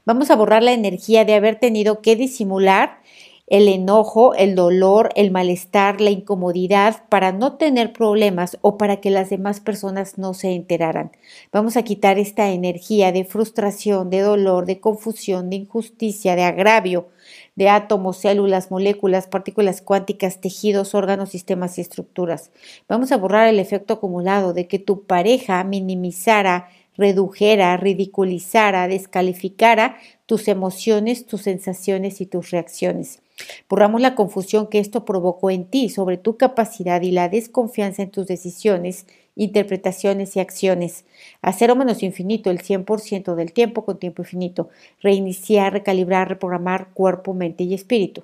Vamos 0.06 0.30
a 0.30 0.36
borrar 0.36 0.64
la 0.64 0.74
energía 0.74 1.26
de 1.26 1.34
haber 1.34 1.60
tenido 1.60 2.02
que 2.02 2.16
disimular 2.16 3.00
el 3.54 3.68
enojo, 3.68 4.34
el 4.34 4.56
dolor, 4.56 5.12
el 5.16 5.30
malestar, 5.30 6.02
la 6.02 6.10
incomodidad 6.10 7.04
para 7.08 7.32
no 7.32 7.54
tener 7.58 7.94
problemas 7.94 8.58
o 8.62 8.80
para 8.80 9.00
que 9.00 9.12
las 9.12 9.30
demás 9.30 9.60
personas 9.60 10.18
no 10.18 10.34
se 10.34 10.54
enteraran. 10.54 11.12
Vamos 11.52 11.78
a 11.78 11.84
quitar 11.84 12.18
esta 12.18 12.50
energía 12.50 13.12
de 13.12 13.26
frustración, 13.26 14.10
de 14.10 14.22
dolor, 14.22 14.66
de 14.66 14.80
confusión, 14.80 15.52
de 15.52 15.58
injusticia, 15.58 16.36
de 16.36 16.42
agravio, 16.42 17.10
de 17.56 17.70
átomos, 17.70 18.18
células, 18.18 18.72
moléculas, 18.72 19.28
partículas 19.28 19.84
cuánticas, 19.84 20.42
tejidos, 20.42 20.96
órganos, 20.96 21.30
sistemas 21.30 21.78
y 21.78 21.82
estructuras. 21.82 22.50
Vamos 22.90 23.12
a 23.12 23.18
borrar 23.18 23.48
el 23.48 23.60
efecto 23.60 23.94
acumulado 23.94 24.54
de 24.54 24.68
que 24.68 24.80
tu 24.80 25.04
pareja 25.04 25.64
minimizara 25.64 26.70
redujera, 26.98 27.78
ridiculizara, 27.78 28.88
descalificara 28.88 29.98
tus 30.26 30.48
emociones, 30.48 31.28
tus 31.28 31.44
sensaciones 31.44 32.20
y 32.20 32.26
tus 32.26 32.50
reacciones. 32.50 33.23
Borramos 33.70 34.02
la 34.02 34.16
confusión 34.16 34.68
que 34.68 34.80
esto 34.80 35.06
provocó 35.06 35.50
en 35.50 35.66
ti 35.66 35.90
sobre 35.90 36.18
tu 36.18 36.38
capacidad 36.38 37.02
y 37.02 37.12
la 37.12 37.30
desconfianza 37.30 38.04
en 38.04 38.12
tus 38.12 38.28
decisiones, 38.28 39.08
interpretaciones 39.36 40.36
y 40.36 40.40
acciones. 40.40 41.06
A 41.42 41.54
cero 41.54 41.76
menos 41.76 42.04
infinito 42.04 42.52
el 42.52 42.60
100% 42.60 43.36
del 43.36 43.54
tiempo 43.54 43.86
con 43.86 43.98
tiempo 43.98 44.22
infinito. 44.22 44.70
Reiniciar, 45.02 45.74
recalibrar, 45.74 46.30
reprogramar 46.30 46.90
cuerpo, 46.94 47.34
mente 47.34 47.64
y 47.64 47.74
espíritu. 47.74 48.24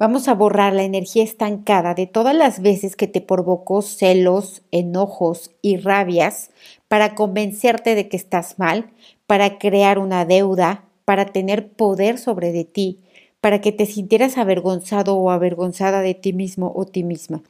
Vamos 0.00 0.28
a 0.28 0.34
borrar 0.34 0.74
la 0.74 0.84
energía 0.84 1.24
estancada 1.24 1.92
de 1.94 2.06
todas 2.06 2.34
las 2.34 2.62
veces 2.62 2.94
que 2.94 3.08
te 3.08 3.20
provocó 3.20 3.82
celos, 3.82 4.62
enojos 4.70 5.50
y 5.60 5.76
rabias 5.76 6.52
para 6.86 7.16
convencerte 7.16 7.96
de 7.96 8.08
que 8.08 8.16
estás 8.16 8.60
mal, 8.60 8.92
para 9.26 9.58
crear 9.58 9.98
una 9.98 10.24
deuda, 10.24 10.84
para 11.04 11.26
tener 11.32 11.72
poder 11.72 12.18
sobre 12.18 12.52
de 12.52 12.64
ti, 12.64 13.00
para 13.40 13.60
que 13.60 13.72
te 13.72 13.86
sintieras 13.86 14.38
avergonzado 14.38 15.16
o 15.16 15.30
avergonzada 15.30 16.00
de 16.00 16.14
ti 16.14 16.32
mismo 16.32 16.72
o 16.74 16.84
ti 16.84 17.04
misma. 17.04 17.42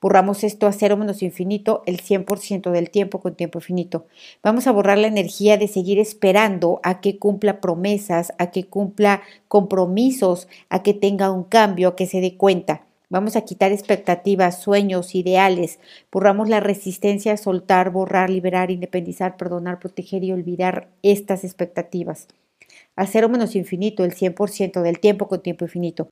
Borramos 0.00 0.44
esto 0.44 0.66
a 0.66 0.72
cero 0.72 0.96
menos 0.96 1.22
infinito 1.22 1.82
el 1.86 2.00
100% 2.00 2.70
del 2.70 2.90
tiempo 2.90 3.20
con 3.20 3.34
tiempo 3.34 3.58
infinito. 3.58 4.06
Vamos 4.42 4.66
a 4.66 4.72
borrar 4.72 4.98
la 4.98 5.08
energía 5.08 5.56
de 5.56 5.68
seguir 5.68 5.98
esperando 5.98 6.80
a 6.82 7.00
que 7.00 7.18
cumpla 7.18 7.60
promesas, 7.60 8.32
a 8.38 8.50
que 8.50 8.64
cumpla 8.64 9.22
compromisos, 9.48 10.48
a 10.68 10.82
que 10.82 10.94
tenga 10.94 11.30
un 11.30 11.44
cambio, 11.44 11.88
a 11.88 11.96
que 11.96 12.06
se 12.06 12.20
dé 12.20 12.36
cuenta. 12.36 12.82
Vamos 13.10 13.36
a 13.36 13.42
quitar 13.42 13.70
expectativas, 13.70 14.60
sueños, 14.60 15.14
ideales. 15.14 15.78
Borramos 16.10 16.48
la 16.48 16.60
resistencia 16.60 17.32
a 17.32 17.36
soltar, 17.36 17.90
borrar, 17.90 18.30
liberar, 18.30 18.70
independizar, 18.70 19.36
perdonar, 19.36 19.78
proteger 19.78 20.24
y 20.24 20.32
olvidar 20.32 20.88
estas 21.02 21.44
expectativas. 21.44 22.28
A 22.96 23.06
cero 23.06 23.28
menos 23.28 23.56
infinito 23.56 24.04
el 24.04 24.14
100% 24.14 24.82
del 24.82 25.00
tiempo 25.00 25.26
con 25.26 25.42
tiempo 25.42 25.64
infinito. 25.64 26.08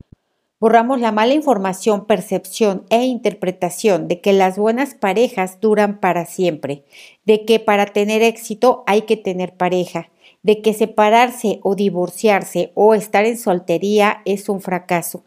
Borramos 0.63 1.01
la 1.01 1.11
mala 1.11 1.35
información, 1.35 2.07
percepción 2.07 2.85
e 2.89 3.05
interpretación 3.05 4.07
de 4.07 4.21
que 4.21 4.33
las 4.33 4.59
buenas 4.59 4.95
parejas 4.95 5.61
duran 5.61 5.99
para 5.99 6.25
siempre, 6.25 6.85
de 7.25 7.45
que 7.45 7.59
para 7.59 7.87
tener 7.87 8.23
éxito 8.23 8.85
hay 8.87 9.03
que 9.03 9.17
tener 9.17 9.57
pareja, 9.57 10.11
de 10.43 10.63
que 10.63 10.73
separarse 10.73 11.59
o 11.63 11.75
divorciarse 11.75 12.71
o 12.75 12.95
estar 12.95 13.25
en 13.25 13.39
soltería 13.39 14.23
es 14.25 14.49
un 14.49 14.61
fracaso. 14.61 15.25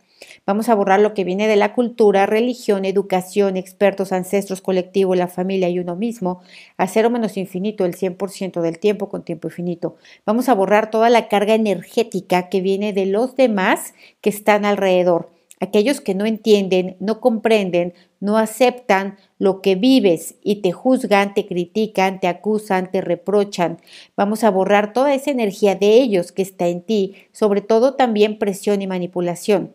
Vamos 0.48 0.70
a 0.70 0.76
borrar 0.76 1.00
lo 1.00 1.16
que 1.16 1.24
viene 1.24 1.48
de 1.48 1.56
la 1.56 1.74
cultura, 1.74 2.28
religión, 2.28 2.86
educación, 2.86 3.58
expertos, 3.58 4.12
ancestros, 4.12 4.62
colectivo, 4.62 5.16
la 5.16 5.28
familia 5.28 5.70
y 5.70 5.80
uno 5.80 5.96
mismo, 5.96 6.42
a 6.78 6.88
cero 6.88 7.10
menos 7.10 7.36
infinito 7.36 7.84
el 7.84 7.96
100% 7.96 8.62
del 8.62 8.78
tiempo 8.78 9.10
con 9.10 9.24
tiempo 9.24 9.48
infinito. 9.48 9.96
Vamos 10.24 10.48
a 10.48 10.54
borrar 10.54 10.92
toda 10.92 11.10
la 11.10 11.30
carga 11.30 11.56
energética 11.56 12.48
que 12.50 12.62
viene 12.62 12.94
de 12.94 13.08
los 13.08 13.36
demás 13.36 13.96
que 14.22 14.30
están 14.30 14.66
alrededor. 14.66 15.32
Aquellos 15.60 16.00
que 16.00 16.14
no 16.14 16.28
entienden, 16.28 16.96
no 17.00 17.22
comprenden, 17.22 17.96
no 18.20 18.38
aceptan 18.38 19.18
lo 19.40 19.64
que 19.64 19.74
vives 19.74 20.36
y 20.44 20.58
te 20.58 20.72
juzgan, 20.72 21.34
te 21.34 21.48
critican, 21.48 22.20
te 22.20 22.28
acusan, 22.28 22.92
te 22.92 23.02
reprochan. 23.02 23.80
Vamos 24.16 24.44
a 24.44 24.52
borrar 24.52 24.94
toda 24.94 25.16
esa 25.16 25.32
energía 25.32 25.74
de 25.74 25.94
ellos 25.94 26.32
que 26.32 26.44
está 26.44 26.68
en 26.68 26.84
ti, 26.84 27.16
sobre 27.32 27.62
todo 27.62 27.96
también 27.96 28.38
presión 28.38 28.84
y 28.84 28.88
manipulación 28.88 29.74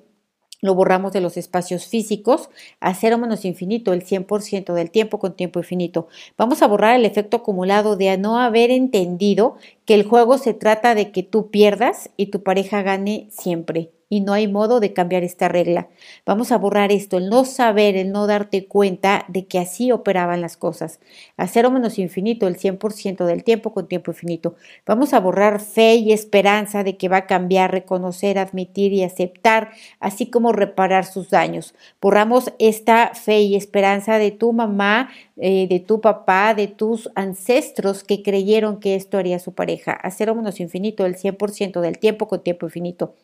lo 0.61 0.75
borramos 0.75 1.12
de 1.12 1.21
los 1.21 1.37
espacios 1.37 1.87
físicos 1.87 2.50
a 2.81 2.95
cero 2.95 3.19
menos 3.19 3.45
infinito, 3.45 3.93
el 3.93 4.05
100% 4.05 4.75
del 4.75 4.90
tiempo 4.90 5.19
con 5.19 5.35
tiempo 5.35 5.61
infinito. 5.61 6.09
Vamos 6.37 6.62
a 6.62 6.67
borrar 6.67 6.97
el 6.97 7.05
efecto 7.05 7.38
acumulado 7.38 7.97
de 7.97 8.17
no 8.19 8.38
haber 8.38 8.71
entendido 8.71 9.57
que 9.85 9.95
el 9.95 10.05
juego 10.05 10.38
se 10.38 10.55
trata 10.55 10.95
de 10.95 11.11
que 11.12 11.23
tú 11.23 11.50
pierdas 11.50 12.11
y 12.17 12.26
tu 12.26 12.43
pareja 12.43 12.83
gane 12.83 13.29
siempre 13.31 13.90
y 14.11 14.21
no 14.21 14.33
hay 14.35 14.49
modo 14.49 14.81
de 14.81 14.93
cambiar 14.93 15.23
esta 15.23 15.49
regla. 15.49 15.88
Vamos 16.26 16.50
a 16.52 16.59
borrar 16.59 16.90
esto, 16.90 17.17
el 17.17 17.31
no 17.31 17.45
saber, 17.45 17.97
el 17.97 18.11
no 18.11 18.26
darte 18.26 18.67
cuenta 18.67 19.25
de 19.29 19.47
que 19.47 19.61
así 19.61 19.93
operaban 19.93 20.40
las 20.40 20.57
cosas. 20.57 20.99
A 21.37 21.47
cero 21.47 21.71
menos 21.71 21.99
infinito, 21.99 22.49
el 22.49 22.59
100% 22.59 23.25
del 23.25 23.45
tiempo 23.45 23.73
con 23.73 23.87
tiempo 23.87 24.11
infinito. 24.11 24.57
Vamos 24.85 25.14
a 25.14 25.21
borrar 25.21 25.61
fe 25.61 25.95
y 25.95 26.12
esperanza 26.12 26.83
de 26.83 26.97
que 26.97 27.09
va 27.09 27.19
a 27.19 27.26
cambiar, 27.26 27.71
reconocer, 27.71 28.38
admitir 28.38 28.93
y 28.93 29.05
aceptar, 29.05 29.71
así 30.00 30.26
como 30.29 30.52
reparar 30.52 31.07
sus 31.07 31.31
daños. 31.31 31.75
Borramos 32.02 32.52
esta 32.59 33.12
fe 33.14 33.43
y 33.43 33.55
esperanza 33.55 34.19
de 34.19 34.33
tu 34.33 34.52
mamá, 34.52 35.11
eh, 35.42 35.66
de 35.68 35.80
tu 35.80 36.02
papá, 36.02 36.52
de 36.52 36.66
tus 36.66 37.09
ancestros 37.14 38.04
que 38.04 38.23
creyeron 38.23 38.78
que 38.78 38.94
esto 38.94 39.16
haría 39.16 39.38
su 39.38 39.54
pareja. 39.54 39.92
A 39.92 40.11
cero 40.11 40.35
menos 40.35 40.61
infinito, 40.61 41.06
el 41.06 41.16
100% 41.16 41.80
del 41.80 41.99
tiempo 41.99 42.28
con 42.28 42.42
tiempo 42.42 42.66
infinito. 42.66 43.14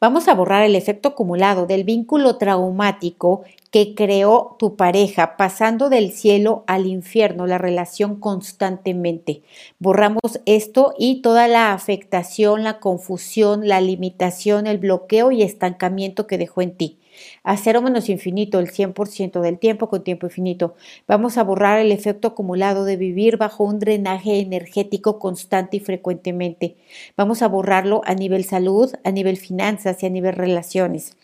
Vamos 0.00 0.26
a 0.26 0.34
borrar 0.34 0.64
el 0.64 0.74
efecto 0.74 1.10
acumulado 1.10 1.66
del 1.66 1.84
vínculo 1.84 2.36
traumático 2.36 3.44
que 3.70 3.94
creó 3.94 4.56
tu 4.58 4.74
pareja, 4.74 5.36
pasando 5.36 5.88
del 5.88 6.10
cielo 6.10 6.64
al 6.66 6.86
infierno, 6.86 7.46
la 7.46 7.58
relación 7.58 8.16
constantemente. 8.16 9.42
Borramos 9.78 10.40
esto 10.46 10.94
y 10.98 11.22
toda 11.22 11.46
la 11.46 11.72
afectación, 11.72 12.64
la 12.64 12.80
confusión, 12.80 13.68
la 13.68 13.80
limitación, 13.80 14.66
el 14.66 14.78
bloqueo 14.78 15.30
y 15.30 15.42
estancamiento 15.42 16.26
que 16.26 16.38
dejó 16.38 16.60
en 16.60 16.76
ti 16.76 16.98
a 17.44 17.56
cero 17.56 17.82
menos 17.82 18.08
infinito 18.08 18.58
el 18.58 18.70
100% 18.70 19.40
del 19.40 19.58
tiempo 19.58 19.88
con 19.88 20.04
tiempo 20.04 20.26
infinito. 20.26 20.74
Vamos 21.08 21.38
a 21.38 21.44
borrar 21.44 21.80
el 21.80 21.92
efecto 21.92 22.28
acumulado 22.28 22.84
de 22.84 22.96
vivir 22.96 23.36
bajo 23.36 23.64
un 23.64 23.78
drenaje 23.78 24.40
energético 24.40 25.18
constante 25.18 25.78
y 25.78 25.80
frecuentemente. 25.80 26.76
Vamos 27.16 27.42
a 27.42 27.48
borrarlo 27.48 28.02
a 28.04 28.14
nivel 28.14 28.44
salud, 28.44 28.92
a 29.04 29.10
nivel 29.10 29.36
finanzas 29.36 30.02
y 30.02 30.06
a 30.06 30.10
nivel 30.10 30.34
relaciones. 30.34 31.16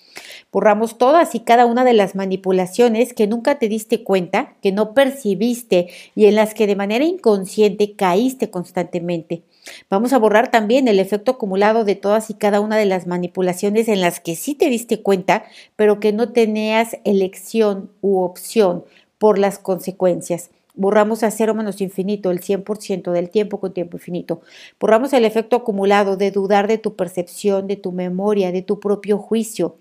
Borramos 0.50 0.98
todas 0.98 1.34
y 1.34 1.40
cada 1.40 1.66
una 1.66 1.84
de 1.84 1.92
las 1.92 2.14
manipulaciones 2.14 3.12
que 3.12 3.26
nunca 3.26 3.58
te 3.58 3.68
diste 3.68 4.02
cuenta, 4.02 4.56
que 4.62 4.72
no 4.72 4.94
percibiste 4.94 5.88
y 6.14 6.26
en 6.26 6.34
las 6.34 6.54
que 6.54 6.66
de 6.66 6.76
manera 6.76 7.04
inconsciente 7.04 7.94
caíste 7.94 8.50
constantemente. 8.50 9.42
Vamos 9.90 10.12
a 10.12 10.18
borrar 10.18 10.50
también 10.50 10.88
el 10.88 10.98
efecto 10.98 11.32
acumulado 11.32 11.84
de 11.84 11.94
todas 11.94 12.30
y 12.30 12.34
cada 12.34 12.60
una 12.60 12.76
de 12.76 12.86
las 12.86 13.06
manipulaciones 13.06 13.88
en 13.88 14.00
las 14.00 14.20
que 14.20 14.34
sí 14.34 14.54
te 14.54 14.70
diste 14.70 15.02
cuenta, 15.02 15.44
pero 15.76 16.00
que 16.00 16.07
no 16.12 16.32
tenías 16.32 16.96
elección 17.04 17.90
u 18.00 18.20
opción 18.20 18.84
por 19.18 19.38
las 19.38 19.58
consecuencias. 19.58 20.50
Borramos 20.74 21.24
a 21.24 21.30
cero 21.30 21.54
menos 21.54 21.80
infinito 21.80 22.30
el 22.30 22.40
100% 22.40 23.10
del 23.10 23.30
tiempo 23.30 23.58
con 23.58 23.72
tiempo 23.72 23.96
infinito. 23.96 24.40
Borramos 24.78 25.12
el 25.12 25.24
efecto 25.24 25.56
acumulado 25.56 26.16
de 26.16 26.30
dudar 26.30 26.68
de 26.68 26.78
tu 26.78 26.94
percepción, 26.94 27.66
de 27.66 27.76
tu 27.76 27.90
memoria, 27.90 28.52
de 28.52 28.62
tu 28.62 28.78
propio 28.78 29.18
juicio 29.18 29.76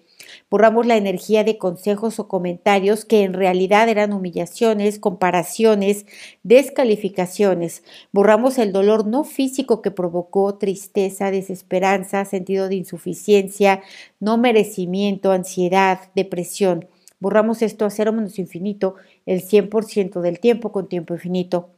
Borramos 0.50 0.86
la 0.86 0.96
energía 0.96 1.44
de 1.44 1.58
consejos 1.58 2.20
o 2.20 2.30
comentarios 2.30 3.04
que 3.04 3.24
en 3.24 3.34
realidad 3.34 3.90
eran 3.90 4.14
humillaciones, 4.14 4.98
comparaciones, 4.98 6.06
descalificaciones. 6.44 7.84
Borramos 8.14 8.58
el 8.58 8.72
dolor 8.72 9.06
no 9.06 9.26
físico 9.26 9.82
que 9.82 9.92
provocó 9.92 10.58
tristeza, 10.58 11.32
desesperanza, 11.32 12.24
sentido 12.24 12.70
de 12.70 12.76
insuficiencia, 12.76 13.82
no 14.22 14.38
merecimiento, 14.38 15.34
ansiedad, 15.34 16.00
depresión. 16.16 16.88
Borramos 17.20 17.62
esto 17.62 17.84
a 17.84 17.90
cero 17.90 18.14
menos 18.14 18.40
infinito 18.40 18.96
el 19.26 19.42
100% 19.42 20.22
del 20.22 20.40
tiempo 20.40 20.72
con 20.72 20.88
tiempo 20.88 21.14
infinito. 21.14 21.72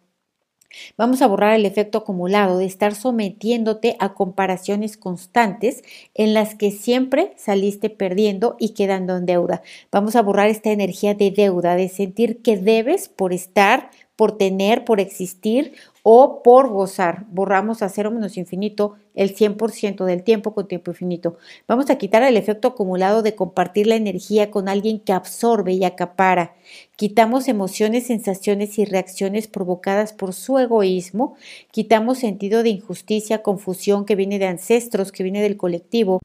Vamos 0.98 1.22
a 1.22 1.28
borrar 1.28 1.56
el 1.56 1.66
efecto 1.66 2.00
acumulado 2.00 2.58
de 2.58 2.66
estar 2.66 2.96
sometiéndote 2.96 3.96
a 4.00 4.14
comparaciones 4.14 4.98
constantes 4.98 5.84
en 6.14 6.34
las 6.34 6.56
que 6.56 6.72
siempre 6.72 7.34
saliste 7.38 7.90
perdiendo 7.90 8.56
y 8.60 8.70
quedando 8.70 9.18
en 9.18 9.26
deuda. 9.26 9.62
Vamos 9.92 10.16
a 10.16 10.22
borrar 10.22 10.50
esta 10.50 10.72
energía 10.72 11.14
de 11.14 11.32
deuda, 11.32 11.76
de 11.76 11.90
sentir 11.90 12.42
que 12.42 12.58
debes 12.58 13.10
por 13.10 13.34
estar 13.34 13.90
por 14.20 14.38
tener, 14.38 14.84
por 14.84 15.00
existir 15.00 15.76
o 16.04 16.44
por 16.44 16.68
gozar. 16.68 17.26
Borramos 17.32 17.82
a 17.82 17.88
cero 17.88 18.12
menos 18.12 18.36
infinito 18.36 18.98
el 19.16 19.34
100% 19.34 20.04
del 20.04 20.24
tiempo 20.24 20.54
con 20.54 20.68
tiempo 20.68 20.92
infinito. 20.92 21.38
Vamos 21.70 21.90
a 21.90 21.98
quitar 21.98 22.24
el 22.24 22.36
efecto 22.36 22.68
acumulado 22.68 23.22
de 23.22 23.36
compartir 23.36 23.88
la 23.88 23.96
energía 23.96 24.52
con 24.52 24.68
alguien 24.68 25.00
que 25.00 25.14
absorbe 25.14 25.72
y 25.72 25.86
acapara. 25.86 26.54
Quitamos 26.98 27.48
emociones, 27.48 28.08
sensaciones 28.08 28.78
y 28.78 28.84
reacciones 28.84 29.48
provocadas 29.48 30.12
por 30.12 30.34
su 30.34 30.60
egoísmo. 30.60 31.38
Quitamos 31.72 32.18
sentido 32.18 32.62
de 32.62 32.72
injusticia, 32.72 33.42
confusión 33.42 34.04
que 34.04 34.18
viene 34.18 34.38
de 34.38 34.48
ancestros, 34.48 35.14
que 35.14 35.24
viene 35.24 35.42
del 35.42 35.56
colectivo 35.56 36.20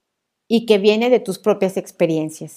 y 0.48 0.66
que 0.66 0.78
viene 0.78 1.10
de 1.10 1.20
tus 1.20 1.38
propias 1.38 1.76
experiencias. 1.76 2.56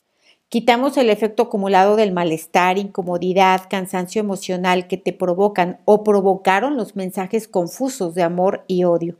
Quitamos 0.49 0.95
el 0.95 1.09
efecto 1.09 1.43
acumulado 1.43 1.97
del 1.97 2.13
malestar, 2.13 2.77
incomodidad, 2.77 3.63
cansancio 3.69 4.21
emocional 4.21 4.87
que 4.87 4.95
te 4.95 5.11
provocan 5.11 5.81
o 5.83 6.05
provocaron 6.05 6.77
los 6.77 6.95
mensajes 6.95 7.49
confusos 7.49 8.15
de 8.15 8.23
amor 8.23 8.63
y 8.65 8.85
odio. 8.85 9.17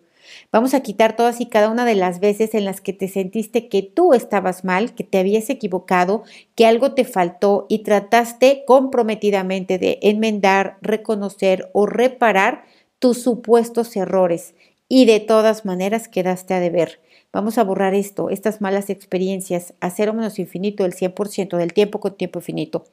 Vamos 0.54 0.74
a 0.74 0.80
quitar 0.80 1.18
todas 1.18 1.42
y 1.42 1.48
cada 1.48 1.70
una 1.70 1.84
de 1.84 1.96
las 1.96 2.22
veces 2.22 2.54
en 2.54 2.64
las 2.64 2.80
que 2.80 2.94
te 2.94 3.10
sentiste 3.10 3.68
que 3.68 3.82
tú 3.82 4.14
estabas 4.14 4.64
mal, 4.64 4.96
que 4.96 5.04
te 5.04 5.18
habías 5.18 5.50
equivocado, 5.50 6.24
que 6.56 6.66
algo 6.66 6.94
te 6.94 7.04
faltó 7.04 7.66
y 7.68 7.80
trataste 7.80 8.64
comprometidamente 8.66 9.80
de 9.80 10.00
enmendar, 10.04 10.78
reconocer 10.82 11.70
o 11.74 11.86
reparar 11.86 12.64
tus 13.00 13.22
supuestos 13.22 13.98
errores 13.98 14.54
y 14.90 15.06
de 15.06 15.20
todas 15.20 15.66
maneras 15.66 16.08
quedaste 16.08 16.54
a 16.54 16.60
deber. 16.60 17.00
Vamos 17.34 17.58
a 17.58 17.64
borrar 17.64 17.94
esto, 17.94 18.30
estas 18.30 18.62
malas 18.62 18.90
experiencias, 18.90 19.74
a 19.80 19.90
cero 19.92 20.14
menos 20.14 20.40
infinito 20.40 20.86
el 20.86 20.94
100% 20.94 21.58
del 21.58 21.74
tiempo 21.74 22.00
con 22.00 22.16
tiempo 22.18 22.40
infinito. 22.40 22.86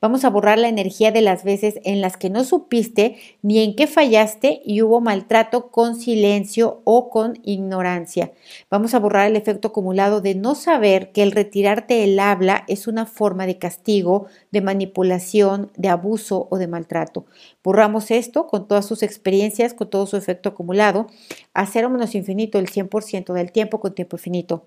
Vamos 0.00 0.24
a 0.24 0.30
borrar 0.30 0.58
la 0.58 0.68
energía 0.68 1.12
de 1.12 1.20
las 1.20 1.44
veces 1.44 1.80
en 1.84 2.00
las 2.00 2.16
que 2.16 2.30
no 2.30 2.44
supiste 2.44 3.16
ni 3.42 3.60
en 3.60 3.76
qué 3.76 3.86
fallaste 3.86 4.62
y 4.64 4.82
hubo 4.82 5.00
maltrato 5.00 5.70
con 5.70 5.96
silencio 5.96 6.80
o 6.84 7.10
con 7.10 7.38
ignorancia. 7.44 8.32
Vamos 8.70 8.94
a 8.94 8.98
borrar 8.98 9.26
el 9.26 9.36
efecto 9.36 9.68
acumulado 9.68 10.20
de 10.20 10.34
no 10.34 10.54
saber 10.54 11.12
que 11.12 11.22
el 11.22 11.32
retirarte 11.32 12.04
el 12.04 12.18
habla 12.18 12.64
es 12.68 12.86
una 12.86 13.06
forma 13.06 13.46
de 13.46 13.58
castigo, 13.58 14.26
de 14.50 14.60
manipulación, 14.60 15.70
de 15.76 15.88
abuso 15.88 16.48
o 16.50 16.58
de 16.58 16.66
maltrato. 16.66 17.26
Borramos 17.62 18.10
esto 18.10 18.46
con 18.46 18.66
todas 18.66 18.86
sus 18.86 19.02
experiencias, 19.02 19.74
con 19.74 19.90
todo 19.90 20.06
su 20.06 20.16
efecto 20.16 20.48
acumulado, 20.48 21.06
a 21.54 21.66
cero 21.66 21.90
menos 21.90 22.14
infinito 22.14 22.58
el 22.58 22.70
100% 22.70 23.32
del 23.32 23.52
tiempo 23.52 23.80
con 23.80 23.94
tiempo 23.94 24.16
infinito. 24.16 24.64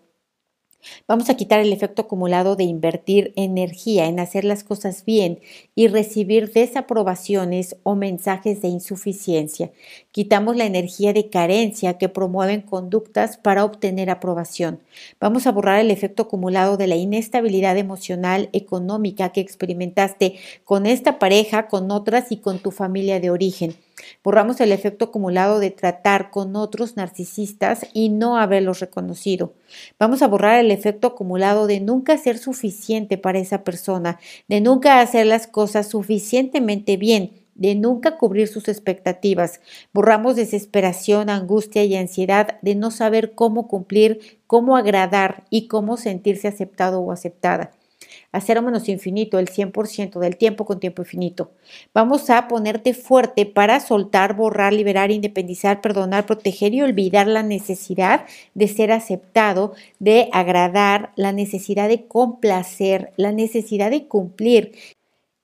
Vamos 1.07 1.29
a 1.29 1.35
quitar 1.35 1.59
el 1.59 1.73
efecto 1.73 2.03
acumulado 2.03 2.55
de 2.55 2.63
invertir 2.63 3.33
energía 3.35 4.07
en 4.07 4.19
hacer 4.19 4.45
las 4.45 4.63
cosas 4.63 5.05
bien 5.05 5.39
y 5.75 5.87
recibir 5.87 6.51
desaprobaciones 6.51 7.75
o 7.83 7.95
mensajes 7.95 8.61
de 8.61 8.67
insuficiencia. 8.67 9.71
Quitamos 10.11 10.55
la 10.55 10.65
energía 10.65 11.13
de 11.13 11.29
carencia 11.29 11.97
que 11.97 12.09
promueven 12.09 12.61
conductas 12.61 13.37
para 13.37 13.65
obtener 13.65 14.09
aprobación. 14.09 14.79
Vamos 15.19 15.47
a 15.47 15.51
borrar 15.51 15.79
el 15.79 15.91
efecto 15.91 16.23
acumulado 16.23 16.77
de 16.77 16.87
la 16.87 16.95
inestabilidad 16.95 17.77
emocional, 17.77 18.49
económica 18.53 19.29
que 19.29 19.41
experimentaste 19.41 20.35
con 20.63 20.85
esta 20.85 21.19
pareja, 21.19 21.67
con 21.67 21.91
otras 21.91 22.31
y 22.31 22.37
con 22.37 22.59
tu 22.59 22.71
familia 22.71 23.19
de 23.19 23.29
origen. 23.29 23.75
Borramos 24.23 24.59
el 24.61 24.71
efecto 24.71 25.05
acumulado 25.05 25.59
de 25.59 25.71
tratar 25.71 26.31
con 26.31 26.55
otros 26.55 26.95
narcisistas 26.97 27.85
y 27.93 28.09
no 28.09 28.37
haberlos 28.37 28.79
reconocido. 28.79 29.53
Vamos 29.99 30.21
a 30.21 30.27
borrar 30.27 30.59
el 30.59 30.71
efecto 30.71 31.07
acumulado 31.07 31.67
de 31.67 31.79
nunca 31.79 32.17
ser 32.17 32.37
suficiente 32.37 33.17
para 33.17 33.39
esa 33.39 33.63
persona, 33.63 34.19
de 34.47 34.61
nunca 34.61 34.99
hacer 34.99 35.25
las 35.25 35.47
cosas 35.47 35.87
suficientemente 35.87 36.97
bien, 36.97 37.43
de 37.55 37.75
nunca 37.75 38.17
cubrir 38.17 38.47
sus 38.47 38.67
expectativas. 38.67 39.61
Borramos 39.93 40.35
desesperación, 40.35 41.29
angustia 41.29 41.83
y 41.83 41.95
ansiedad 41.95 42.59
de 42.61 42.75
no 42.75 42.91
saber 42.91 43.33
cómo 43.35 43.67
cumplir, 43.67 44.39
cómo 44.47 44.77
agradar 44.77 45.45
y 45.49 45.67
cómo 45.67 45.97
sentirse 45.97 46.47
aceptado 46.47 46.99
o 47.01 47.11
aceptada 47.11 47.71
a 48.31 48.41
cero 48.41 48.61
menos 48.61 48.89
infinito, 48.89 49.39
el 49.39 49.49
100% 49.49 50.19
del 50.19 50.37
tiempo 50.37 50.65
con 50.65 50.79
tiempo 50.79 51.01
infinito. 51.01 51.51
Vamos 51.93 52.29
a 52.29 52.47
ponerte 52.47 52.93
fuerte 52.93 53.45
para 53.45 53.79
soltar, 53.79 54.35
borrar, 54.35 54.73
liberar, 54.73 55.11
independizar, 55.11 55.81
perdonar, 55.81 56.25
proteger 56.25 56.73
y 56.73 56.81
olvidar 56.81 57.27
la 57.27 57.43
necesidad 57.43 58.25
de 58.53 58.67
ser 58.67 58.91
aceptado, 58.91 59.73
de 59.99 60.29
agradar, 60.31 61.11
la 61.15 61.31
necesidad 61.31 61.87
de 61.87 62.05
complacer, 62.07 63.13
la 63.17 63.31
necesidad 63.31 63.91
de 63.91 64.07
cumplir 64.07 64.73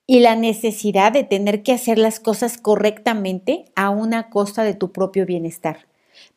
y 0.08 0.22
la 0.22 0.36
necesidad 0.36 1.12
de 1.12 1.24
tener 1.24 1.62
que 1.62 1.72
hacer 1.72 2.00
las 2.00 2.20
cosas 2.20 2.58
correctamente 2.58 3.66
a 3.76 3.92
una 3.92 4.30
costa 4.30 4.64
de 4.64 4.74
tu 4.74 4.92
propio 4.92 5.26
bienestar. 5.26 5.89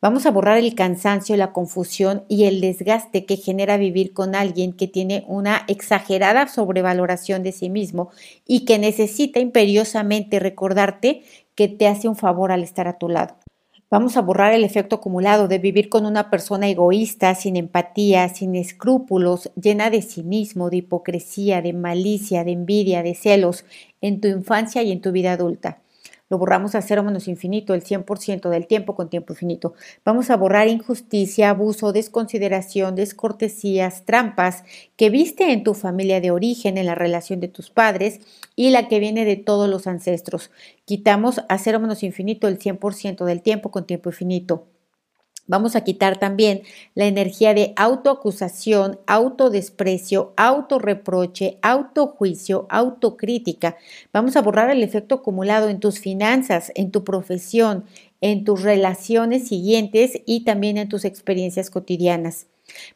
Vamos 0.03 0.27
a 0.27 0.33
borrar 0.33 0.59
el 0.59 0.75
cansancio, 0.75 1.37
la 1.37 1.53
confusión 1.53 2.25
y 2.27 2.47
el 2.47 2.61
desgaste 2.61 3.25
que 3.25 3.37
genera 3.37 3.77
vivir 3.77 4.12
con 4.12 4.35
alguien 4.35 4.73
que 4.73 4.88
tiene 4.88 5.23
una 5.29 5.62
exagerada 5.69 6.49
sobrevaloración 6.49 7.45
de 7.45 7.53
sí 7.53 7.71
mismo 7.71 8.11
y 8.45 8.65
que 8.65 8.81
necesita 8.81 9.38
imperiosamente 9.38 10.41
recordarte 10.41 11.23
que 11.55 11.69
te 11.69 11.87
hace 11.87 12.09
un 12.09 12.17
favor 12.17 12.51
al 12.51 12.65
estar 12.65 12.88
a 12.88 12.99
tu 12.99 13.09
lado. 13.09 13.37
Vamos 13.91 14.17
a 14.17 14.23
borrar 14.23 14.55
el 14.55 14.65
efecto 14.65 14.97
acumulado 14.97 15.47
de 15.47 15.59
vivir 15.59 15.88
con 15.88 16.05
una 16.05 16.31
persona 16.31 16.69
egoísta, 16.69 17.37
sin 17.37 17.55
empatía, 17.55 18.29
sin 18.29 18.57
escrúpulos, 18.57 19.53
llena 19.55 19.88
de 19.88 20.03
cinismo, 20.03 20.69
de 20.69 20.79
hipocresía, 20.79 21.62
de 21.62 21.75
malicia, 21.75 22.43
de 22.43 22.51
envidia, 22.51 23.05
de 23.05 23.15
celos 23.15 23.65
en 24.01 24.21
tu 24.21 24.27
infancia 24.27 24.83
y 24.83 24.91
en 24.91 25.01
tu 25.01 25.12
vida 25.12 25.35
adulta 25.35 25.79
lo 26.33 26.38
borramos 26.38 26.75
a 26.75 26.81
cero 26.81 27.03
menos 27.03 27.29
infinito, 27.29 27.75
el 27.75 27.85
100% 27.85 28.49
del 28.49 28.66
tiempo 28.66 28.95
con 28.95 29.11
tiempo 29.11 29.35
infinito. 29.35 29.75
Vamos 30.03 30.31
a 30.31 30.37
borrar 30.38 30.66
injusticia, 30.66 31.51
abuso, 31.51 31.92
desconsideración, 31.92 32.95
descortesías, 32.95 34.07
trampas 34.07 34.64
que 34.97 35.11
viste 35.11 35.53
en 35.53 35.62
tu 35.62 35.75
familia 35.75 36.23
de 36.23 36.31
origen, 36.31 36.79
en 36.79 36.87
la 36.87 36.95
relación 36.95 37.38
de 37.40 37.49
tus 37.49 37.68
padres 37.68 38.21
y 38.57 38.71
la 38.71 38.88
que 38.88 38.99
viene 38.99 39.27
de 39.27 39.37
todos 39.37 39.68
los 39.68 39.87
ancestros. 39.87 40.51
Quitamos 40.87 41.42
a 41.51 41.59
cero 41.59 41.81
menos 41.81 42.03
infinito 42.03 42.49
el 42.49 42.59
100% 42.59 43.27
del 43.27 43.42
tiempo 43.42 43.71
con 43.71 43.87
tiempo 43.87 44.09
infinito. 44.09 44.72
Vamos 45.48 45.74
a 45.74 45.83
quitar 45.83 46.18
también 46.18 46.62
la 46.94 47.07
energía 47.07 47.52
de 47.52 47.72
autoacusación, 47.76 49.00
autodesprecio, 49.07 50.33
autorreproche, 50.37 51.59
autojuicio, 51.62 52.66
autocrítica. 52.70 53.76
Vamos 54.12 54.37
a 54.37 54.42
borrar 54.42 54.70
el 54.70 54.83
efecto 54.83 55.16
acumulado 55.16 55.68
en 55.68 55.81
tus 55.81 55.98
finanzas, 55.98 56.70
en 56.76 56.92
tu 56.92 57.02
profesión, 57.02 57.85
en 58.20 58.44
tus 58.44 58.62
relaciones 58.62 59.48
siguientes 59.48 60.22
y 60.26 60.44
también 60.44 60.78
en 60.78 60.88
tus 60.88 61.05
experiencias 61.05 61.70
cotidianas. 61.70 62.46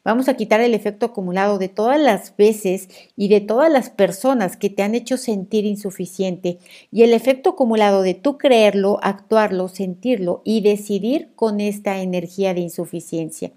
Vamos 0.03 0.27
a 0.29 0.35
quitar 0.35 0.61
el 0.61 0.73
efecto 0.73 1.07
acumulado 1.07 1.57
de 1.57 1.69
todas 1.69 1.99
las 1.99 2.35
veces 2.35 2.89
y 3.15 3.27
de 3.27 3.41
todas 3.41 3.71
las 3.71 3.89
personas 3.89 4.57
que 4.57 4.69
te 4.69 4.83
han 4.83 4.95
hecho 4.95 5.17
sentir 5.17 5.65
insuficiente 5.65 6.59
y 6.91 7.03
el 7.03 7.13
efecto 7.13 7.51
acumulado 7.51 8.01
de 8.01 8.13
tú 8.13 8.37
creerlo, 8.37 8.99
actuarlo, 9.01 9.67
sentirlo 9.67 10.41
y 10.43 10.61
decidir 10.61 11.31
con 11.35 11.59
esta 11.59 12.01
energía 12.01 12.53
de 12.53 12.61
insuficiencia. 12.61 13.51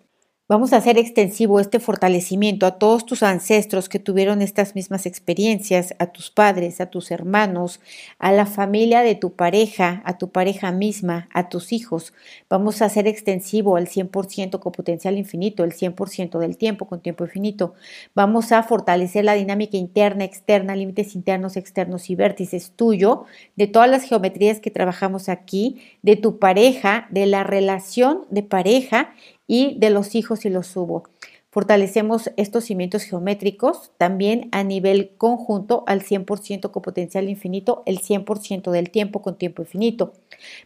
Vamos 0.50 0.72
a 0.72 0.78
hacer 0.78 0.98
extensivo 0.98 1.60
este 1.60 1.78
fortalecimiento 1.78 2.66
a 2.66 2.72
todos 2.72 3.06
tus 3.06 3.22
ancestros 3.22 3.88
que 3.88 4.00
tuvieron 4.00 4.42
estas 4.42 4.74
mismas 4.74 5.06
experiencias, 5.06 5.94
a 6.00 6.06
tus 6.06 6.32
padres, 6.32 6.80
a 6.80 6.86
tus 6.86 7.12
hermanos, 7.12 7.78
a 8.18 8.32
la 8.32 8.46
familia 8.46 9.02
de 9.02 9.14
tu 9.14 9.34
pareja, 9.34 10.02
a 10.04 10.18
tu 10.18 10.30
pareja 10.30 10.72
misma, 10.72 11.28
a 11.32 11.48
tus 11.48 11.72
hijos. 11.72 12.12
Vamos 12.48 12.82
a 12.82 12.86
hacer 12.86 13.06
extensivo 13.06 13.76
al 13.76 13.86
100% 13.86 14.58
con 14.58 14.72
potencial 14.72 15.16
infinito, 15.18 15.62
el 15.62 15.72
100% 15.72 16.40
del 16.40 16.56
tiempo 16.56 16.86
con 16.86 17.00
tiempo 17.00 17.22
infinito. 17.22 17.74
Vamos 18.16 18.50
a 18.50 18.64
fortalecer 18.64 19.24
la 19.24 19.34
dinámica 19.34 19.76
interna, 19.76 20.24
externa, 20.24 20.74
límites 20.74 21.14
internos, 21.14 21.56
externos 21.56 22.10
y 22.10 22.16
vértices 22.16 22.72
tuyo, 22.74 23.24
de 23.54 23.68
todas 23.68 23.88
las 23.88 24.02
geometrías 24.02 24.58
que 24.58 24.72
trabajamos 24.72 25.28
aquí, 25.28 25.80
de 26.02 26.16
tu 26.16 26.40
pareja, 26.40 27.06
de 27.10 27.26
la 27.26 27.44
relación 27.44 28.24
de 28.30 28.42
pareja 28.42 29.14
y 29.50 29.74
de 29.80 29.90
los 29.90 30.14
hijos 30.14 30.44
y 30.44 30.48
los 30.48 30.68
subo. 30.68 31.02
Fortalecemos 31.50 32.30
estos 32.36 32.66
cimientos 32.66 33.02
geométricos 33.02 33.90
también 33.98 34.48
a 34.52 34.62
nivel 34.62 35.10
conjunto 35.18 35.82
al 35.88 36.02
100% 36.02 36.70
con 36.70 36.82
potencial 36.82 37.28
infinito, 37.28 37.82
el 37.86 37.98
100% 37.98 38.70
del 38.70 38.90
tiempo 38.90 39.22
con 39.22 39.36
tiempo 39.36 39.62
infinito. 39.62 40.12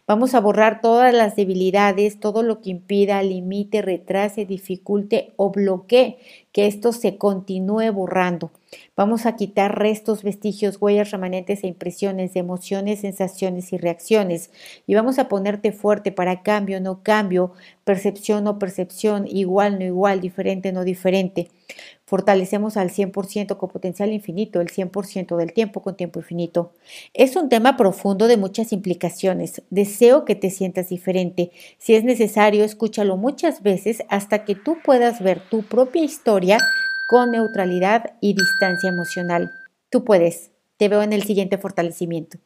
Vamos 0.05 0.35
a 0.35 0.39
borrar 0.39 0.81
todas 0.81 1.11
las 1.11 1.35
debilidades, 1.35 2.19
todo 2.19 2.43
lo 2.43 2.61
que 2.61 2.69
impida, 2.69 3.23
limite, 3.23 3.81
retrase, 3.81 4.45
dificulte 4.45 5.33
o 5.37 5.49
bloquee 5.49 6.19
que 6.55 6.67
esto 6.67 6.93
se 6.93 7.17
continúe 7.17 7.91
borrando. 7.91 8.49
Vamos 8.95 9.25
a 9.25 9.35
quitar 9.35 9.77
restos, 9.77 10.23
vestigios, 10.23 10.77
huellas, 10.79 11.11
remanentes 11.11 11.65
e 11.65 11.67
impresiones 11.67 12.33
de 12.33 12.39
emociones, 12.39 13.01
sensaciones 13.01 13.73
y 13.73 13.77
reacciones. 13.77 14.51
Y 14.87 14.95
vamos 14.95 15.19
a 15.19 15.27
ponerte 15.27 15.73
fuerte 15.73 16.13
para 16.13 16.43
cambio, 16.43 16.79
no 16.79 17.03
cambio, 17.03 17.51
percepción, 17.83 18.45
no 18.45 18.57
percepción, 18.57 19.27
igual, 19.27 19.79
no 19.79 19.83
igual, 19.83 20.21
diferente, 20.21 20.71
no 20.71 20.85
diferente. 20.85 21.49
Fortalecemos 22.05 22.77
al 22.77 22.89
100% 22.89 23.57
con 23.57 23.69
potencial 23.69 24.11
infinito, 24.13 24.61
el 24.61 24.69
100% 24.69 25.35
del 25.35 25.53
tiempo 25.53 25.81
con 25.81 25.95
tiempo 25.95 26.19
infinito. 26.19 26.71
Es 27.13 27.35
un 27.35 27.49
tema 27.49 27.77
profundo 27.77 28.27
de 28.27 28.37
muchas 28.37 28.71
implicaciones. 28.71 29.63
Deseo 29.69 30.23
que 30.25 30.35
te 30.35 30.49
sientas 30.49 30.89
diferente. 30.89 31.51
Si 31.77 31.95
es 31.95 32.03
necesario, 32.03 32.63
escúchalo 32.63 33.17
muchas 33.17 33.63
veces 33.63 34.03
hasta 34.09 34.45
que 34.45 34.55
tú 34.55 34.77
puedas 34.83 35.21
ver 35.21 35.41
tu 35.49 35.63
propia 35.63 36.03
historia 36.03 36.59
con 37.09 37.31
neutralidad 37.31 38.13
y 38.21 38.33
distancia 38.33 38.89
emocional. 38.89 39.51
Tú 39.89 40.03
puedes. 40.03 40.51
Te 40.77 40.89
veo 40.89 41.01
en 41.03 41.13
el 41.13 41.23
siguiente 41.23 41.57
fortalecimiento. 41.57 42.37